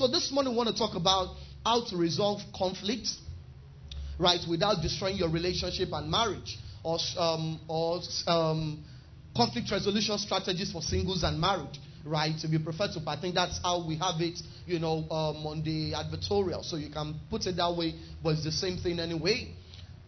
[0.00, 3.18] So this morning we want to talk about how to resolve conflicts,
[4.18, 8.82] right, without destroying your relationship and marriage, or um, or um,
[9.36, 11.76] conflict resolution strategies for singles and married,
[12.06, 12.32] right?
[12.34, 15.62] If you prefer to, I think that's how we have it, you know, um, on
[15.62, 16.64] the advertorial.
[16.64, 17.92] So you can put it that way,
[18.22, 19.52] but it's the same thing anyway.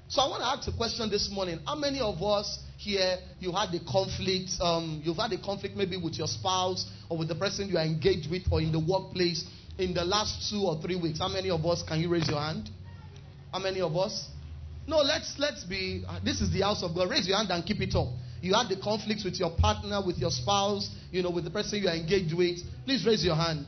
[0.09, 1.61] So I want to ask a question this morning.
[1.67, 4.53] How many of us here you had a conflict?
[4.59, 7.85] Um, you've had a conflict maybe with your spouse or with the person you are
[7.85, 9.45] engaged with or in the workplace
[9.83, 11.19] in the last two or three weeks.
[11.19, 12.71] How many of us can you raise your hand?
[13.53, 14.29] How many of us?
[14.87, 16.05] No, let's let's be.
[16.25, 17.11] This is the house of God.
[17.11, 18.09] Raise your hand and keep it up.
[18.41, 21.81] You had the conflict with your partner, with your spouse, you know, with the person
[21.81, 22.59] you are engaged with.
[22.85, 23.67] Please raise your hand.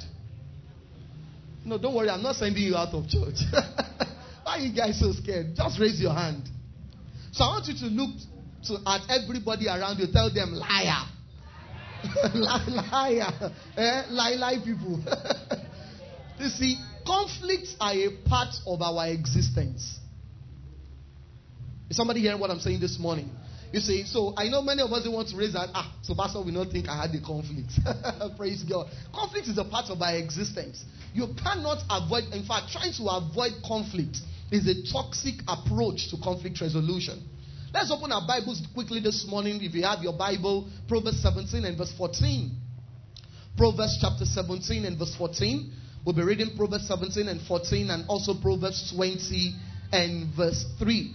[1.64, 2.10] No, don't worry.
[2.10, 3.38] I'm not sending you out of church.
[4.42, 5.55] Why are you guys so scared?
[5.55, 6.48] Just raise your hand.
[7.33, 8.10] So I want you to look
[8.66, 10.06] to, at everybody around you.
[10.12, 11.06] Tell them, liar.
[12.34, 13.52] liar.
[13.77, 14.02] Eh?
[14.10, 15.02] Lie, lie people.
[16.44, 16.76] you see,
[17.06, 19.98] conflicts are a part of our existence.
[21.88, 23.30] Is somebody hearing what I'm saying this morning?
[23.72, 25.70] You see, so I know many of us don't want to raise that.
[25.74, 27.72] Ah, so Pastor will not think I had a conflict.
[28.36, 28.86] Praise God.
[29.12, 30.84] Conflict is a part of our existence.
[31.12, 34.19] You cannot avoid, in fact, trying to avoid conflict
[34.52, 37.20] is a toxic approach to conflict resolution.
[37.72, 39.58] Let's open our Bibles quickly this morning.
[39.64, 42.52] If you have your Bible, Proverbs 17 and verse 14.
[43.56, 45.72] Proverbs chapter 17 and verse 14.
[46.05, 49.56] We'll be reading Proverbs 17 and 14 and also Proverbs 20
[49.92, 51.14] and verse 3.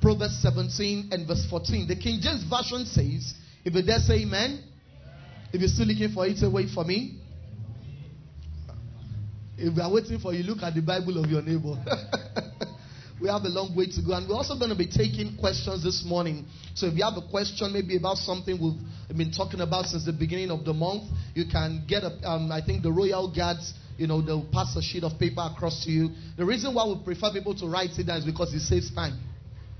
[0.00, 1.88] Proverbs 17 and verse 14.
[1.88, 4.62] The King James Version says, if you dare say amen,
[5.52, 7.18] if you're still looking for it, wait for me.
[9.56, 11.74] If we are waiting for you, look at the Bible of your neighbor.
[13.20, 14.12] we have a long way to go.
[14.14, 16.46] And we're also going to be taking questions this morning.
[16.74, 20.12] So if you have a question, maybe about something we've been talking about since the
[20.12, 21.04] beginning of the month,
[21.34, 23.74] you can get, a, um, I think, the Royal Guards.
[23.96, 26.10] You know, they'll pass a sheet of paper across to you.
[26.36, 29.18] The reason why we prefer people to write it down is because it saves time.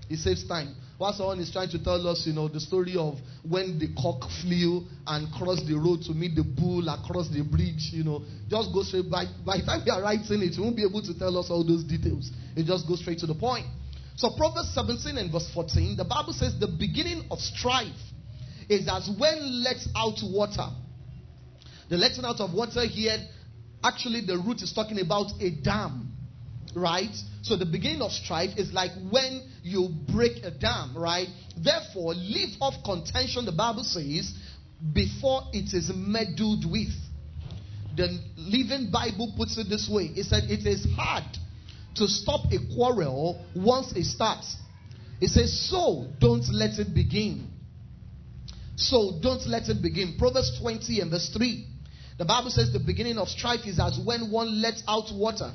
[0.08, 0.74] It saves time.
[0.98, 4.30] While someone is trying to tell us, you know, the story of when the cock
[4.42, 8.72] flew and crossed the road to meet the bull across the bridge, you know, just
[8.72, 11.18] go straight by by the time you are writing it, you won't be able to
[11.18, 12.30] tell us all those details.
[12.54, 13.66] It just goes straight to the point.
[14.16, 17.98] So Proverbs 17 and verse 14, the Bible says the beginning of strife
[18.68, 20.70] is as when let out water.
[21.90, 23.18] The letting out of water here,
[23.84, 26.10] actually the root is talking about a dam.
[26.74, 27.14] Right?
[27.42, 31.28] So the beginning of strife is like when you break a dam, right?
[31.56, 34.34] Therefore, leave off contention, the Bible says,
[34.92, 36.92] before it is meddled with.
[37.96, 41.24] The Living Bible puts it this way it said, It is hard
[41.94, 44.56] to stop a quarrel once it starts.
[45.20, 47.48] It says, So don't let it begin.
[48.76, 50.16] So don't let it begin.
[50.18, 51.68] Proverbs 20 and verse 3.
[52.18, 55.52] The Bible says the beginning of strife is as when one lets out water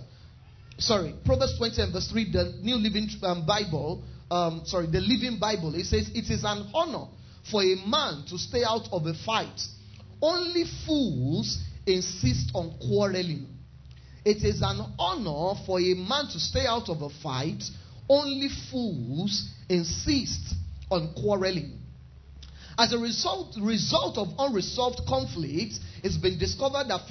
[0.79, 5.37] sorry, Proverbs 20 and verse 3, the New Living um, Bible, um, sorry, the Living
[5.39, 7.05] Bible, it says, It is an honor
[7.51, 9.61] for a man to stay out of a fight.
[10.21, 13.47] Only fools insist on quarreling.
[14.25, 17.63] It is an honor for a man to stay out of a fight.
[18.07, 20.55] Only fools insist
[20.91, 21.79] on quarreling.
[22.77, 27.01] As a result, result of unresolved conflict, it's been discovered that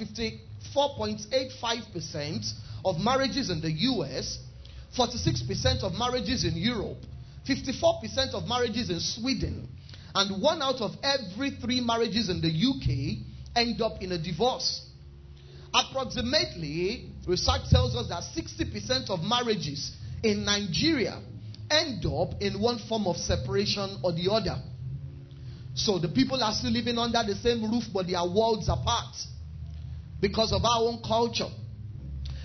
[0.75, 2.53] 54.85%
[2.85, 4.39] of marriages in the US,
[4.97, 6.97] 46% of marriages in Europe,
[7.47, 9.67] 54% of marriages in Sweden,
[10.15, 13.17] and one out of every three marriages in the UK
[13.55, 14.85] end up in a divorce.
[15.73, 19.91] Approximately, research tells us that 60% of marriages
[20.23, 21.21] in Nigeria
[21.69, 24.59] end up in one form of separation or the other.
[25.79, 29.15] So the people are still living under the same roof, but their worlds apart
[30.19, 31.47] because of our own culture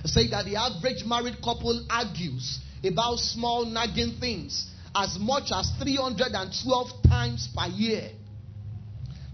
[0.04, 6.88] say that the average married couple argues about small nagging things as much as 312
[7.08, 8.10] times per year.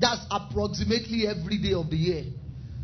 [0.01, 2.25] That's approximately every day of the year.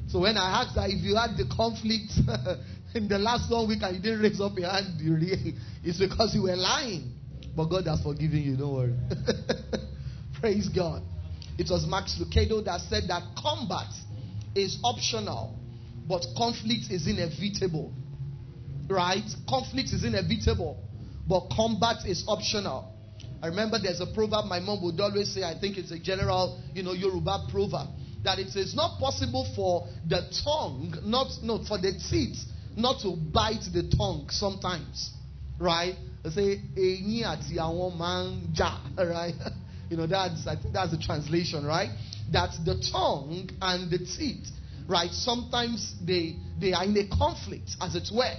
[0.08, 2.12] So when I asked that if you had the conflict
[2.94, 5.00] in the last one week and you didn't raise up your hand,
[5.82, 7.14] it's because you were lying.
[7.56, 8.94] But God has forgiven you, don't worry.
[10.40, 11.02] Praise God.
[11.58, 13.88] It was Max Lucado that said that combat
[14.54, 15.56] is optional
[16.08, 17.92] but conflict is inevitable.
[18.88, 19.24] Right?
[19.48, 20.78] Conflict is inevitable,
[21.28, 22.92] but combat is optional.
[23.42, 26.62] I remember there's a proverb my mom would always say, I think it's a general,
[26.72, 27.88] you know, Yoruba proverb,
[28.22, 32.38] that it is not possible for the tongue, not no, for the teeth
[32.76, 35.10] not to bite the tongue sometimes.
[35.58, 35.96] Right?
[36.22, 36.60] They say,
[38.98, 39.34] right?
[39.88, 41.90] You know, that's I think that's the translation, right?
[42.32, 44.48] That the tongue and the teeth
[44.88, 45.10] right?
[45.12, 48.34] Sometimes they they are in a conflict, as it were.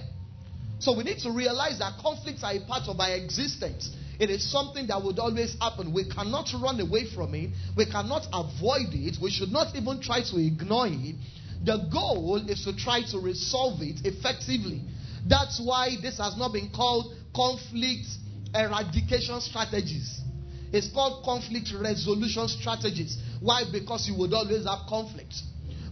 [0.80, 3.94] So we need to realize that conflicts are a part of our existence.
[4.20, 5.92] It is something that would always happen.
[5.92, 7.50] We cannot run away from it.
[7.76, 9.18] We cannot avoid it.
[9.20, 11.16] We should not even try to ignore it.
[11.64, 14.82] The goal is to try to resolve it effectively.
[15.26, 18.06] That's why this has not been called conflict
[18.54, 20.20] eradication strategies.
[20.72, 23.18] It's called conflict resolution strategies.
[23.40, 23.64] Why?
[23.70, 25.34] Because you would always have conflict.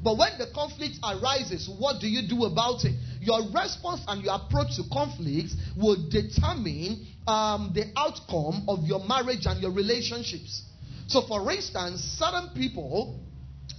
[0.02, 2.94] But when the conflict arises, what do you do about it?
[3.20, 9.46] Your response and your approach to conflicts will determine um, the outcome of your marriage
[9.46, 10.62] and your relationships.
[11.08, 13.20] So, for instance, certain people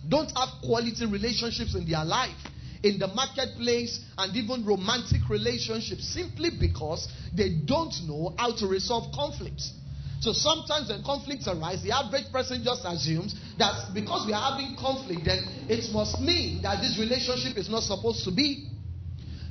[0.07, 2.35] don't have quality relationships in their life,
[2.83, 9.13] in the marketplace, and even romantic relationships simply because they don't know how to resolve
[9.13, 9.73] conflicts.
[10.19, 14.75] So sometimes when conflicts arise, the average person just assumes that because we are having
[14.75, 18.69] conflict, then it must mean that this relationship is not supposed to be.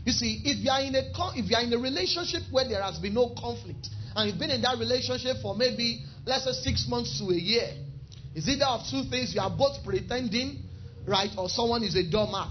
[0.04, 1.02] You see, if you are in a
[1.34, 4.50] if you are in a relationship where there has been no conflict, and you've been
[4.50, 7.70] in that relationship for maybe let's say six months to a year,
[8.34, 10.62] is either of two things you are both pretending,
[11.06, 12.48] right, or someone is a doormat.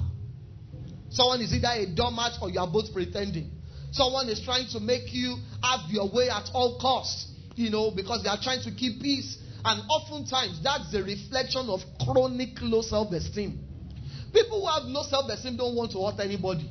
[1.09, 3.51] Someone is either a doormat or you are both pretending.
[3.91, 8.23] Someone is trying to make you have your way at all costs, you know, because
[8.23, 9.37] they are trying to keep peace.
[9.63, 13.59] And oftentimes that's a reflection of chronic low self esteem.
[14.33, 16.69] People who have low self esteem don't want to hurt anybody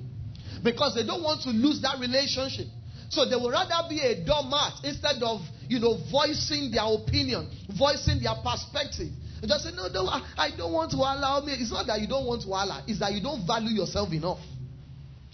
[0.63, 2.67] because they don't want to lose that relationship.
[3.11, 8.23] So they would rather be a doormat instead of, you know, voicing their opinion, voicing
[8.23, 9.11] their perspective.
[9.41, 11.53] They just say, no, no, I, don't want to allow me.
[11.53, 14.39] It's not that you don't want to allow, it's that you don't value yourself enough.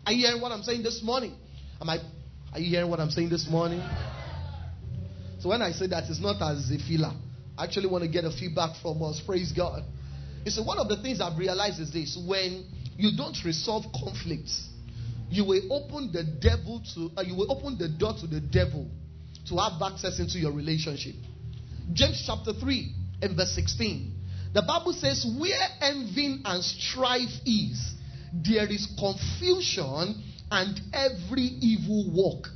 [0.04, 1.36] Are you hearing what I'm saying this morning?
[1.80, 1.98] Am I,
[2.52, 3.80] are you hearing what I'm saying this morning?
[5.40, 7.12] So when I say that, it's not as a filler.
[7.56, 9.20] I actually want to get a feedback from us.
[9.24, 9.82] Praise God.
[10.44, 12.64] You see, one of the things I've realized is this when
[12.96, 14.68] you don't resolve conflicts,
[15.28, 18.88] you will open the devil to uh, you will open the door to the devil
[19.48, 21.14] to have access into your relationship.
[21.92, 24.12] James chapter 3 and verse 16.
[24.52, 27.94] The Bible says, Where envy and strife is,
[28.32, 32.48] there is confusion and every evil work.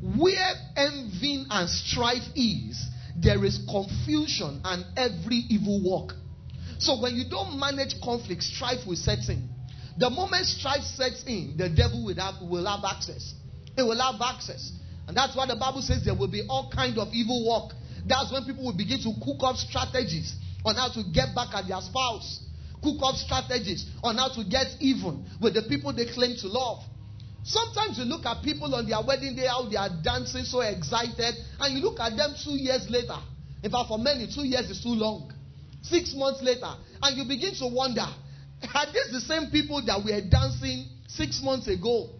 [0.00, 2.80] Where envy and strife is,
[3.16, 6.14] there is confusion and every evil work.
[6.78, 9.48] So when you don't manage conflict, strife will set in.
[9.98, 13.34] The moment strife sets in, the devil will have, will have access.
[13.76, 14.70] It will have access.
[15.08, 17.74] And that's why the Bible says there will be all kind of evil work.
[18.06, 21.66] That's when people will begin to cook up strategies on how to get back at
[21.66, 22.44] their spouse.
[22.82, 26.84] Cook up strategies on how to get even with the people they claim to love.
[27.44, 31.34] Sometimes you look at people on their wedding day, how they are dancing so excited,
[31.60, 33.16] and you look at them two years later.
[33.62, 35.32] In fact, for many, two years is too long.
[35.82, 36.70] Six months later,
[37.02, 38.06] and you begin to wonder
[38.74, 42.10] are these the same people that were dancing six months ago?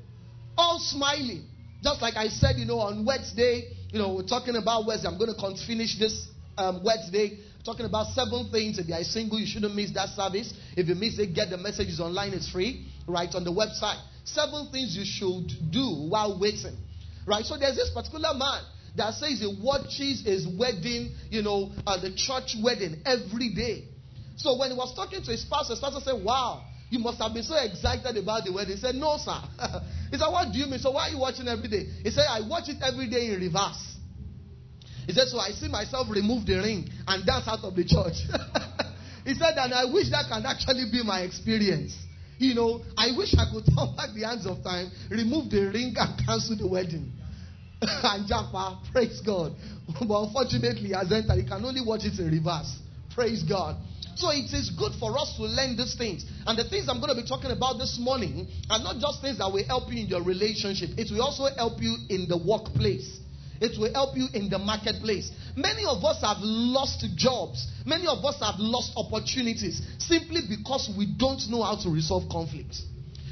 [0.57, 1.45] All smiling.
[1.83, 5.09] Just like I said, you know, on Wednesday, you know, we're talking about Wednesday.
[5.09, 8.79] I'm going to finish this um, Wednesday talking about seven things.
[8.79, 10.53] If you are single, you shouldn't miss that service.
[10.77, 12.33] If you miss it, get the messages online.
[12.33, 14.01] It's free, right, on the website.
[14.33, 16.77] Seven things you should do while waiting,
[17.27, 17.45] right?
[17.45, 18.63] So there's this particular man
[18.97, 23.85] that says he watches his wedding, you know, uh, the church wedding every day.
[24.37, 27.35] So when he was talking to his pastor, his pastor said, Wow, you must have
[27.35, 28.77] been so excited about the wedding.
[28.77, 29.39] He said, No, sir.
[30.11, 30.79] he said, What do you mean?
[30.79, 31.85] So why are you watching every day?
[32.03, 33.97] He said, I watch it every day in reverse.
[35.07, 38.29] He said, So I see myself remove the ring and dance out of the church.
[39.25, 41.97] he said, And I wish that can actually be my experience.
[42.39, 45.95] You know, I wish I could turn back the hands of time, remove the ring,
[45.97, 47.13] and cancel the wedding.
[47.83, 49.53] and Japa, praise God.
[49.87, 52.79] but unfortunately, as entered, he can only watch it in reverse.
[53.15, 53.77] Praise God.
[54.15, 56.27] So it is good for us to learn these things.
[56.47, 59.39] And the things I'm going to be talking about this morning are not just things
[59.39, 63.21] that will help you in your relationship, it will also help you in the workplace.
[63.61, 65.31] It will help you in the marketplace.
[65.57, 67.67] Many of us have lost jobs.
[67.85, 72.85] Many of us have lost opportunities simply because we don't know how to resolve conflicts.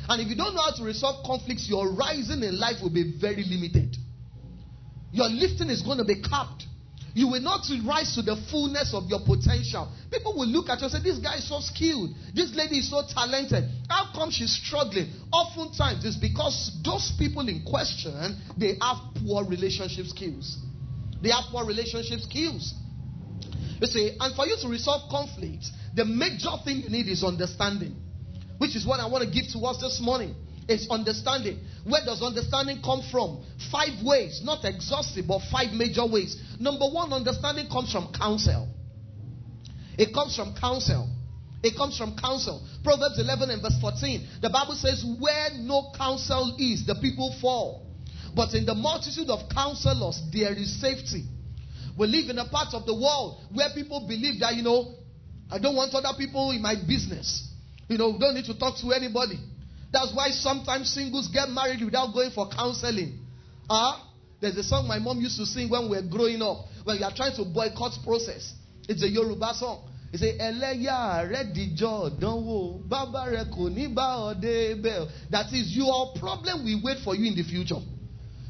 [0.08, 3.14] And if you don't know how to resolve conflicts, your rising in life will be
[3.20, 3.96] very limited.
[5.12, 6.66] Your lifting is going to be capped
[7.16, 9.88] you will not rise to the fullness of your potential.
[10.12, 12.10] People will look at you and say, This guy is so skilled.
[12.34, 13.64] This lady is so talented.
[13.88, 15.08] How come she's struggling?
[15.32, 20.58] Oftentimes, it's because those people in question they have poor relationship skills.
[21.22, 22.74] They have poor relationship skills.
[23.80, 27.96] You see, and for you to resolve conflicts, the major thing you need is understanding,
[28.58, 30.34] which is what I want to give to us this morning
[30.68, 31.60] is understanding.
[31.86, 33.44] Where does understanding come from?
[33.70, 36.36] Five ways, not exhaustive, but five major ways.
[36.58, 38.66] Number one, understanding comes from counsel.
[39.96, 41.08] It comes from counsel.
[41.62, 42.60] It comes from counsel.
[42.82, 44.42] Proverbs 11 and verse 14.
[44.42, 47.86] The Bible says, Where no counsel is, the people fall.
[48.34, 51.24] But in the multitude of counselors, there is safety.
[51.96, 54.96] We live in a part of the world where people believe that, you know,
[55.50, 57.46] I don't want other people in my business.
[57.88, 59.38] You know, don't need to talk to anybody.
[59.92, 63.18] That's why sometimes singles get married without going for counseling.
[63.70, 64.06] Ah, uh,
[64.40, 67.04] there's a song my mom used to sing when we were growing up, when you
[67.04, 68.52] are trying to boycott process.
[68.88, 69.88] It's a Yoruba song.
[70.12, 75.08] He say, Ẹlẹ́yà rẹ̀ dìjọ́ dánwò, bàbá rẹ̀ kò ní bá ọdẹ bẹ́ẹ̀.
[75.30, 77.80] That is, your problem will wait for you in the future.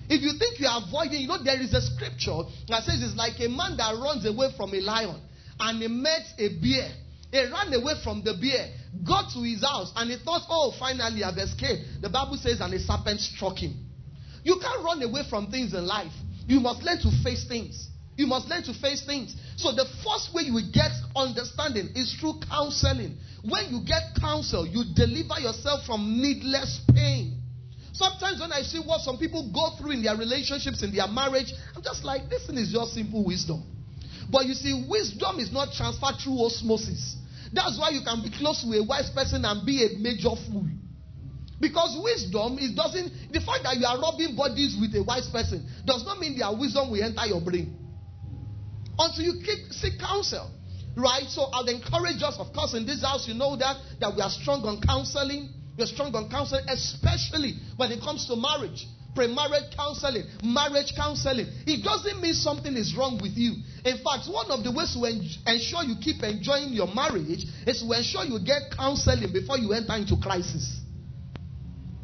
[0.08, 3.16] If you think you are avoiding, you know, there is a scripture that says it's
[3.16, 5.20] like a man that runs away from a lion
[5.58, 6.90] and he met a bear.
[7.32, 8.70] He ran away from the bear,
[9.04, 12.02] got to his house, and he thought, oh, finally I've escaped.
[12.02, 13.74] The Bible says, and a serpent struck him.
[14.44, 16.12] You can't run away from things in life.
[16.46, 17.88] You must learn to face things.
[18.16, 19.34] You must learn to face things.
[19.56, 23.18] So the first way you will get understanding is through counseling.
[23.42, 27.42] When you get counsel, you deliver yourself from needless pain.
[27.92, 31.52] Sometimes when I see what some people go through in their relationships, in their marriage,
[31.74, 33.64] I'm just like, this is just simple wisdom.
[34.30, 37.16] But you see, wisdom is not transferred through osmosis.
[37.52, 40.66] That's why you can be close to a wise person and be a major fool.
[41.60, 45.64] Because wisdom is doesn't the fact that you are rubbing bodies with a wise person
[45.86, 47.72] does not mean their wisdom will enter your brain.
[48.98, 50.50] Until you keep, seek counsel.
[50.96, 51.24] Right?
[51.28, 54.30] So I'll encourage us, of course, in this house, you know that that we are
[54.30, 55.52] strong on counseling.
[55.78, 58.86] We're strong on counseling, especially when it comes to marriage.
[59.16, 61.48] Pre-marriage counseling, marriage counseling.
[61.66, 63.56] It doesn't mean something is wrong with you.
[63.84, 67.80] In fact, one of the ways to en- ensure you keep enjoying your marriage is
[67.80, 70.84] to ensure you get counseling before you enter into crisis.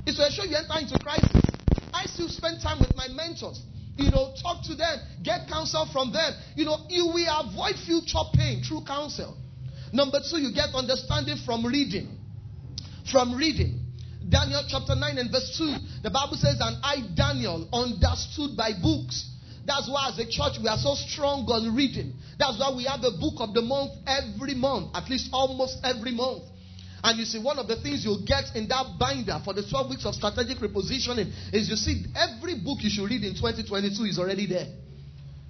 [0.07, 1.45] It's to ensure you enter into crisis.
[1.93, 3.61] I still spend time with my mentors.
[3.97, 6.33] You know, talk to them, get counsel from them.
[6.57, 9.37] You know, you will avoid future pain through counsel.
[9.93, 12.19] Number two, you get understanding from reading
[13.11, 13.82] from reading.
[14.29, 19.29] Daniel chapter 9 and verse 2, the Bible says, And I, Daniel, understood by books.
[19.65, 22.15] That's why, as a church, we are so strong on reading.
[22.39, 26.11] That's why we have a book of the month every month, at least almost every
[26.11, 26.43] month.
[27.05, 29.91] And you see, one of the things you'll get in that binder for the 12
[29.91, 34.19] weeks of strategic repositioning is you see, every book you should read in 2022 is
[34.19, 34.67] already there.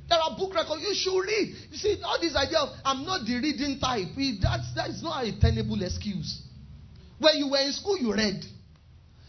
[0.08, 1.54] There are book records you should read.
[1.70, 4.08] You see, all this idea of I'm not the reading type,
[4.40, 6.40] that's, that is not a tenable excuse.
[7.18, 8.44] When you were in school, you read.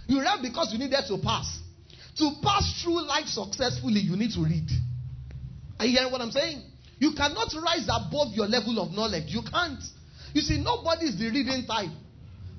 [0.07, 1.59] You read because you needed to pass.
[2.17, 4.67] To pass through life successfully, you need to read.
[5.79, 6.61] Are you hearing what I'm saying?
[6.99, 9.25] You cannot rise above your level of knowledge.
[9.27, 9.81] You can't.
[10.33, 11.89] You see, nobody is the reading type.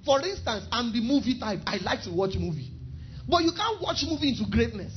[0.05, 1.61] For instance, I'm the movie type.
[1.67, 2.73] I like to watch movie.
[3.29, 4.93] But you can't watch movie into greatness.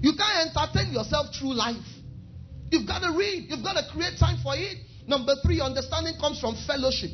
[0.00, 1.82] You can't entertain yourself through life.
[2.70, 3.46] You've got to read.
[3.48, 4.78] You've got to create time for it.
[5.06, 7.10] Number three, understanding comes from fellowship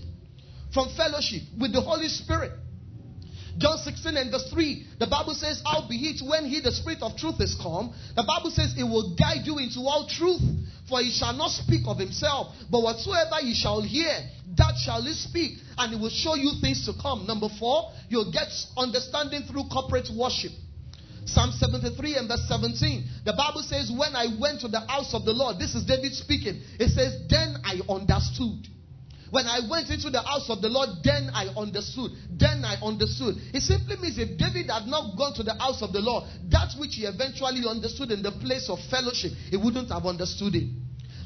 [0.72, 2.52] from fellowship with the Holy Spirit.
[3.58, 7.40] John 16 and verse 3, the Bible says, Albeit when he, the Spirit of truth,
[7.40, 10.42] is come, the Bible says, It will guide you into all truth.
[10.88, 14.24] For he shall not speak of himself, but whatsoever ye shall hear,
[14.56, 17.26] that shall he speak, and he will show you things to come.
[17.26, 20.52] Number four, you'll get understanding through corporate worship.
[21.26, 23.04] Psalm 73 and verse 17.
[23.26, 26.14] The Bible says, When I went to the house of the Lord, this is David
[26.14, 26.62] speaking.
[26.80, 28.64] It says, Then I understood.
[29.30, 32.12] When I went into the house of the Lord, then I understood.
[32.30, 33.36] Then I understood.
[33.52, 36.72] It simply means if David had not gone to the house of the Lord, that
[36.78, 40.68] which he eventually understood in the place of fellowship, he wouldn't have understood it.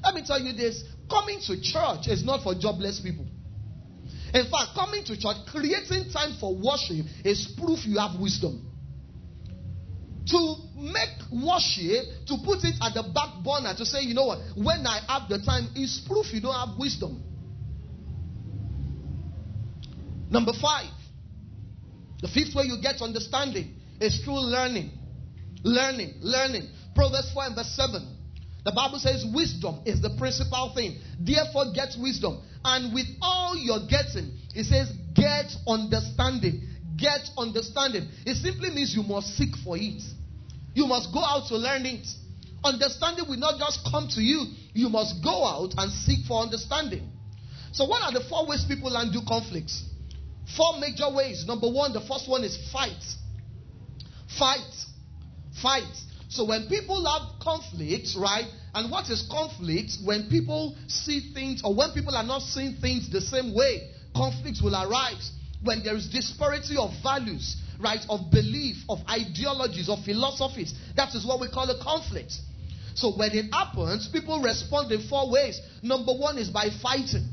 [0.02, 3.26] Let me tell you this coming to church is not for jobless people.
[4.34, 8.66] In fact, coming to church, creating time for worship is proof you have wisdom.
[10.26, 14.38] To make worship, to put it at the back burner, to say, you know what,
[14.56, 17.31] when I have the time, is proof you don't have wisdom.
[20.32, 20.90] Number five,
[22.22, 24.90] the fifth way you get understanding is through learning.
[25.62, 26.68] Learning, learning.
[26.94, 28.00] Proverbs 4 and verse 7.
[28.64, 30.98] The Bible says wisdom is the principal thing.
[31.20, 32.40] Therefore, get wisdom.
[32.64, 36.62] And with all you're getting, it says, get understanding.
[36.96, 38.08] Get understanding.
[38.24, 40.02] It simply means you must seek for it.
[40.74, 42.06] You must go out to learn it.
[42.64, 47.10] Understanding will not just come to you, you must go out and seek for understanding.
[47.72, 49.82] So, what are the four ways people undo conflicts?
[50.56, 51.46] Four major ways.
[51.46, 53.02] Number one, the first one is fight.
[54.38, 54.74] Fight.
[55.62, 55.96] Fight.
[56.28, 58.46] So when people have conflict, right?
[58.74, 59.98] And what is conflict?
[60.04, 64.62] When people see things or when people are not seeing things the same way, conflicts
[64.62, 65.30] will arise.
[65.62, 68.00] When there is disparity of values, right?
[68.08, 70.74] Of belief, of ideologies, of philosophies.
[70.96, 72.32] That is what we call a conflict.
[72.94, 75.60] So when it happens, people respond in four ways.
[75.82, 77.28] Number one is by fighting.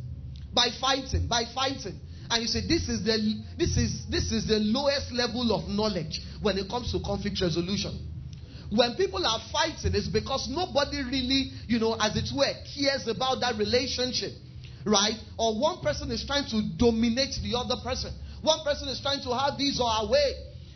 [0.54, 2.00] By fighting, by fighting.
[2.30, 3.18] And you say this is the
[3.58, 7.98] this is this is the lowest level of knowledge when it comes to conflict resolution.
[8.70, 13.42] When people are fighting, it's because nobody really, you know, as it were, cares about
[13.42, 14.32] that relationship.
[14.86, 15.18] Right?
[15.38, 18.14] Or one person is trying to dominate the other person.
[18.42, 20.34] One person is trying to have this or our way.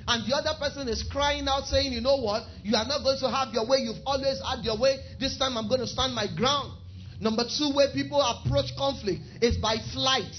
[0.07, 2.43] And the other person is crying out, saying, You know what?
[2.63, 3.85] You are not going to have your way.
[3.85, 4.97] You've always had your way.
[5.19, 6.73] This time I'm going to stand my ground.
[7.21, 10.33] Number two, way people approach conflict is by flight.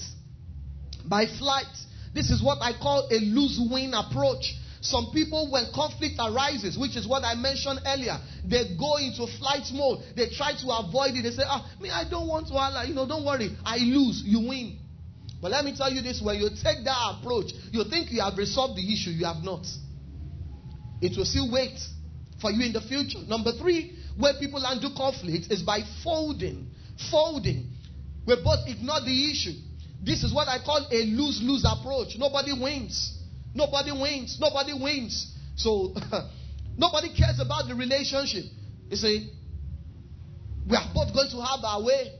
[1.07, 1.65] By flight.
[2.13, 4.55] This is what I call a lose win approach.
[4.81, 9.65] Some people, when conflict arises, which is what I mentioned earlier, they go into flight
[9.73, 9.99] mode.
[10.15, 11.23] They try to avoid it.
[11.23, 13.49] They say, ah, me, I don't want to, you know, don't worry.
[13.65, 14.77] I lose, you win.
[15.41, 18.37] But let me tell you this when you take that approach, you think you have
[18.37, 19.65] resolved the issue, you have not.
[21.01, 21.77] It will still wait
[22.39, 23.19] for you in the future.
[23.27, 26.67] Number three, where people undo conflict is by folding.
[27.11, 27.71] Folding.
[28.25, 29.53] We both ignore the issue.
[30.03, 32.17] This is what I call a lose lose approach.
[32.17, 33.17] Nobody wins.
[33.53, 34.37] Nobody wins.
[34.39, 35.33] Nobody wins.
[35.55, 35.95] So,
[36.77, 38.45] nobody cares about the relationship.
[38.89, 39.31] You see,
[40.69, 42.19] we are both going to have our way.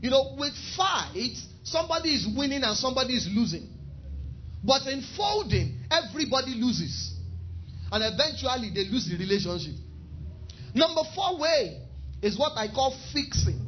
[0.00, 3.68] You know, with fights, somebody is winning and somebody is losing.
[4.62, 7.14] But in folding, everybody loses.
[7.92, 9.74] And eventually they lose the relationship.
[10.74, 11.80] Number four way
[12.20, 13.60] is what I call fixing.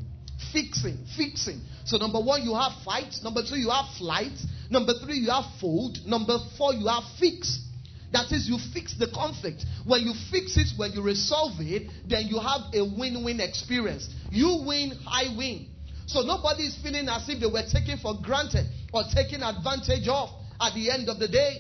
[0.52, 1.61] Fixing, fixing.
[1.88, 3.14] So, number one, you have fight.
[3.23, 4.37] Number two, you have flight.
[4.71, 5.99] Number three, you have fold.
[6.07, 7.64] Number four, you have fix.
[8.12, 9.64] That is, you fix the conflict.
[9.87, 14.09] When you fix it, when you resolve it, then you have a win win experience.
[14.30, 15.68] You win, I win.
[16.07, 20.28] So nobody is feeling as if they were taken for granted or taken advantage of
[20.61, 21.57] at the end of the day.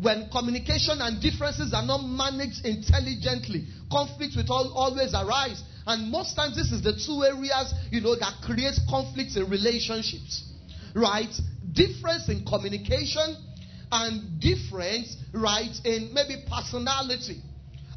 [0.00, 5.62] When communication and differences are not managed intelligently, conflicts will always arise.
[5.88, 10.44] And most times, this is the two areas, you know, that creates conflicts in relationships.
[10.94, 11.32] Right?
[11.72, 13.36] Difference in communication
[13.90, 17.40] and difference, right, in maybe personality.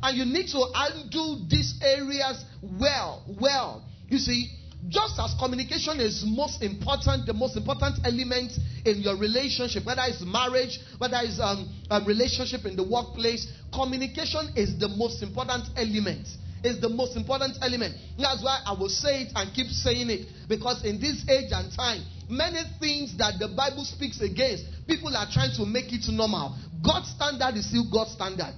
[0.02, 3.84] And you need to undo these areas well, well.
[4.08, 4.50] You see,
[4.88, 8.54] just as communication is most important, the most important element
[8.86, 14.54] in your relationship, whether it's marriage, whether it's um, a relationship in the workplace, communication
[14.56, 16.26] is the most important element.
[16.64, 17.96] Is the most important element.
[18.18, 21.74] That's why I will say it and keep saying it because in this age and
[21.74, 26.56] time, many things that the Bible speaks against, people are trying to make it normal.
[26.86, 28.54] God's standard is still God's standard.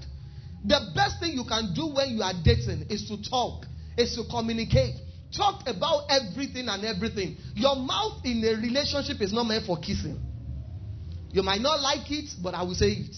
[0.65, 3.65] The best thing you can do when you are dating is to talk,
[3.97, 4.95] is to communicate.
[5.35, 7.37] Talk about everything and everything.
[7.55, 10.19] Your mouth in a relationship is not meant for kissing.
[11.31, 13.15] You might not like it, but I will say it.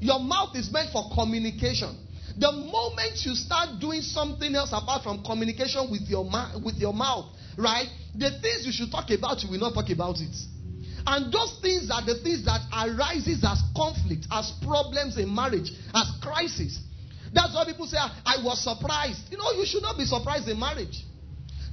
[0.00, 2.03] Your mouth is meant for communication.
[2.36, 6.92] The moment you start doing something else apart from communication with your, ma- with your
[6.92, 7.86] mouth, right?
[8.14, 10.34] The things you should talk about, you will not talk about it.
[11.06, 16.10] And those things are the things that arises as conflict, as problems in marriage, as
[16.22, 16.80] crisis.
[17.32, 19.30] That's why people say, ah, I was surprised.
[19.30, 21.04] You know, you should not be surprised in marriage.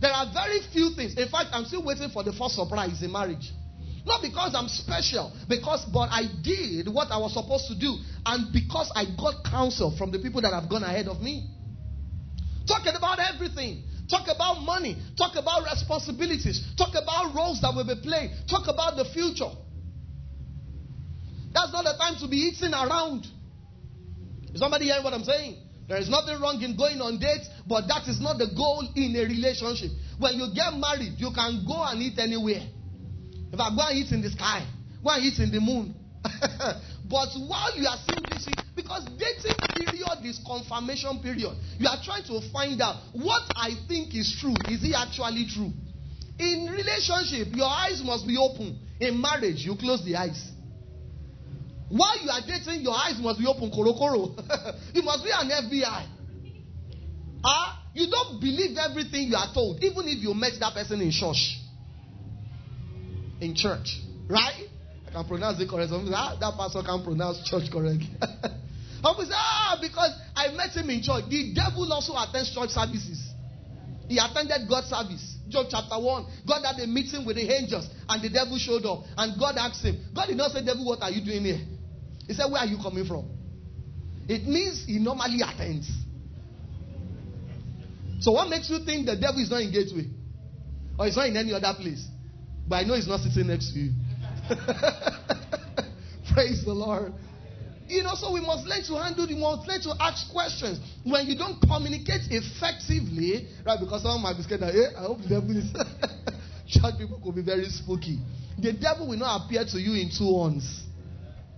[0.02, 1.16] There are very few things.
[1.16, 3.54] In fact, I'm still waiting for the first surprise in marriage.
[4.06, 8.52] Not because I'm special, because but I did what I was supposed to do, and
[8.52, 11.50] because I got counsel from the people that have gone ahead of me.
[12.68, 13.84] Talking about everything.
[14.10, 14.98] Talk about money.
[15.18, 16.66] Talk about responsibilities.
[16.78, 18.32] Talk about roles that will be played.
[18.50, 19.52] Talk about the future.
[21.54, 23.26] That's not the time to be eating around.
[24.54, 25.58] Is somebody hearing what I'm saying?
[25.88, 29.16] There is nothing wrong in going on dates, but that is not the goal in
[29.16, 29.92] a relationship.
[30.20, 32.64] When you get married, you can go and eat anywhere.
[33.52, 34.66] If I go and eat in the sky,
[35.04, 35.96] go and eat in the moon.
[36.24, 42.24] but while you are simply this, because dating period is confirmation period, you are trying
[42.26, 44.64] to find out what I think is true.
[44.68, 45.72] Is it actually true?
[46.40, 48.80] In relationship, your eyes must be open.
[49.00, 50.52] In marriage, you close the eyes.
[51.90, 54.32] While you are dating, your eyes must be open, korokoro.
[54.96, 56.08] you must be an FBI.
[57.44, 61.12] Ah, you don't believe everything you are told, even if you met that person in
[61.12, 61.61] church.
[63.42, 64.00] In church,
[64.30, 64.70] right?
[65.08, 65.98] I can pronounce it correctly.
[66.14, 68.08] Ah, that pastor can pronounce church correctly.
[68.22, 71.26] I say, ah, because I met him in church.
[71.28, 73.34] The devil also attends church services.
[74.08, 75.38] He attended God's service.
[75.50, 76.26] Job chapter 1.
[76.46, 79.04] God had a meeting with the angels, and the devil showed up.
[79.18, 81.66] And God asked him, God did not say, Devil, what are you doing here?
[82.28, 83.26] He said, Where are you coming from?
[84.28, 85.90] It means he normally attends.
[88.20, 90.06] So, what makes you think the devil is not in Gateway?
[91.00, 92.06] Or he's not in any other place?
[92.72, 93.92] But I know he's not sitting next to you.
[96.34, 97.12] Praise the Lord.
[97.90, 100.80] You know, so we must learn to handle, we must learn to ask questions.
[101.04, 103.78] When you don't communicate effectively, right?
[103.78, 105.68] Because someone might be scared that, hey, I hope the devil is
[106.72, 108.20] Church people could be very spooky.
[108.58, 110.64] The devil will not appear to you in two ones.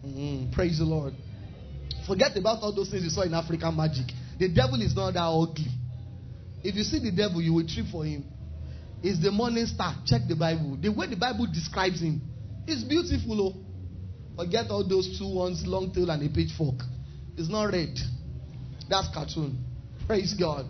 [0.03, 0.51] Mm-hmm.
[0.51, 1.13] Praise the Lord.
[2.07, 4.09] Forget about all those things you saw in African magic.
[4.39, 5.69] The devil is not that ugly.
[6.63, 8.25] If you see the devil, you will trip for him.
[9.03, 9.95] Is the morning star.
[10.05, 10.77] Check the Bible.
[10.81, 12.21] The way the Bible describes him
[12.65, 13.53] is beautiful.
[13.53, 14.43] Oh.
[14.43, 16.79] Forget all those two ones, long tail and a pitchfork.
[17.37, 17.99] It's not red.
[18.89, 19.63] That's cartoon.
[20.07, 20.65] Praise God.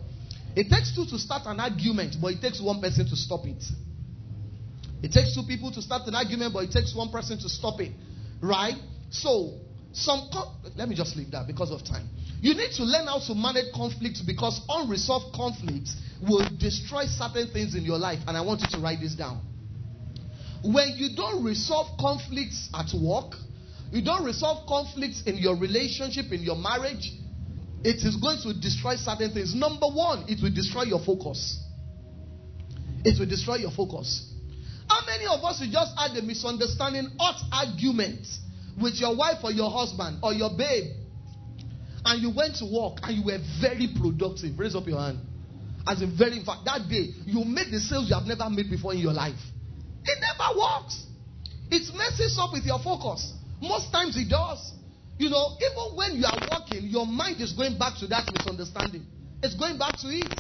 [0.55, 3.63] It takes two to start an argument, but it takes one person to stop it.
[5.01, 7.79] It takes two people to start an argument, but it takes one person to stop
[7.81, 7.91] it.
[8.41, 8.75] Right?
[9.11, 9.59] So,
[9.93, 10.29] some
[10.75, 12.09] let me just leave that because of time.
[12.41, 15.95] You need to learn how to manage conflicts because unresolved conflicts
[16.27, 18.19] will destroy certain things in your life.
[18.27, 19.41] And I want you to write this down.
[20.63, 23.36] When you don't resolve conflicts at work,
[23.91, 27.12] you don't resolve conflicts in your relationship, in your marriage,
[27.83, 29.53] it is going to destroy certain things.
[29.53, 31.59] Number one, it will destroy your focus.
[33.03, 34.31] It will destroy your focus.
[34.88, 38.25] How many of us will just had a misunderstanding, hot argument
[38.81, 40.95] with your wife or your husband or your babe,
[42.05, 44.57] and you went to work and you were very productive?
[44.57, 45.19] Raise up your hand.
[45.85, 48.93] As a very, fact, that day you made the sales you have never made before
[48.93, 49.39] in your life.
[50.05, 51.03] It never works.
[51.71, 53.33] It messes up with your focus.
[53.61, 54.73] Most times it does.
[55.17, 59.05] You know, even when you are working, your mind is going back to that misunderstanding.
[59.41, 60.39] It's going back to it.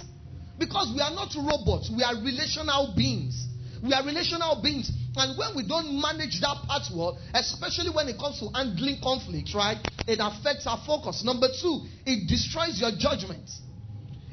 [0.57, 3.47] Because we are not robots, we are relational beings.
[3.81, 4.91] We are relational beings.
[5.15, 9.53] And when we don't manage that part well, especially when it comes to handling conflicts,
[9.53, 9.77] right,
[10.07, 11.23] it affects our focus.
[11.23, 13.49] Number two, it destroys your judgment.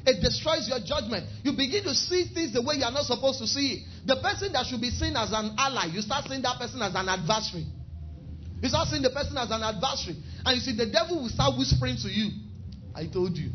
[0.05, 1.27] It destroys your judgment.
[1.43, 4.07] You begin to see things the way you are not supposed to see it.
[4.07, 6.95] The person that should be seen as an ally, you start seeing that person as
[6.95, 7.65] an adversary.
[8.61, 10.17] You start seeing the person as an adversary.
[10.45, 12.31] And you see, the devil will start whispering to you.
[12.95, 13.51] I told you.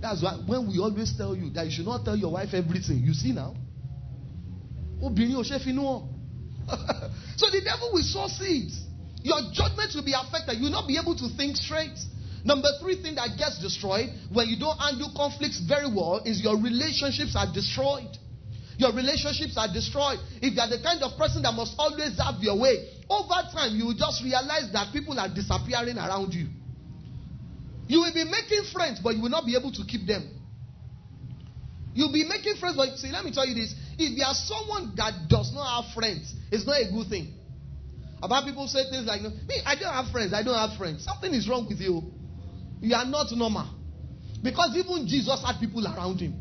[0.00, 2.98] That's why when we always tell you that you should not tell your wife everything,
[2.98, 3.54] you see now.
[7.36, 8.80] so the devil will sow seeds.
[9.22, 10.58] Your judgment will be affected.
[10.58, 11.98] You will not be able to think straight.
[12.44, 16.58] Number three thing that gets destroyed when you don't handle conflicts very well is your
[16.58, 18.10] relationships are destroyed.
[18.78, 20.18] Your relationships are destroyed.
[20.42, 23.78] If you are the kind of person that must always have your way, over time
[23.78, 26.50] you will just realize that people are disappearing around you.
[27.86, 30.26] You will be making friends, but you will not be able to keep them.
[31.94, 33.74] You'll be making friends, but see, let me tell you this.
[33.98, 37.34] If you are someone that does not have friends, it's not a good thing.
[38.22, 41.04] About people say things like, Me, I don't have friends, I don't have friends.
[41.04, 42.02] Something is wrong with you.
[42.82, 43.66] You are not normal.
[44.42, 46.34] Because even Jesus had people around him.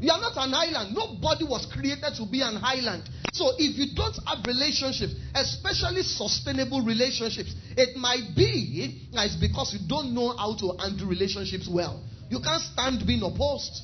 [0.00, 0.94] You are not an island.
[0.94, 3.08] Nobody was created to be an island.
[3.32, 9.72] So if you don't have relationships, especially sustainable relationships, it might be that it's because
[9.72, 12.04] you don't know how to handle relationships well.
[12.28, 13.80] You can't stand being opposed.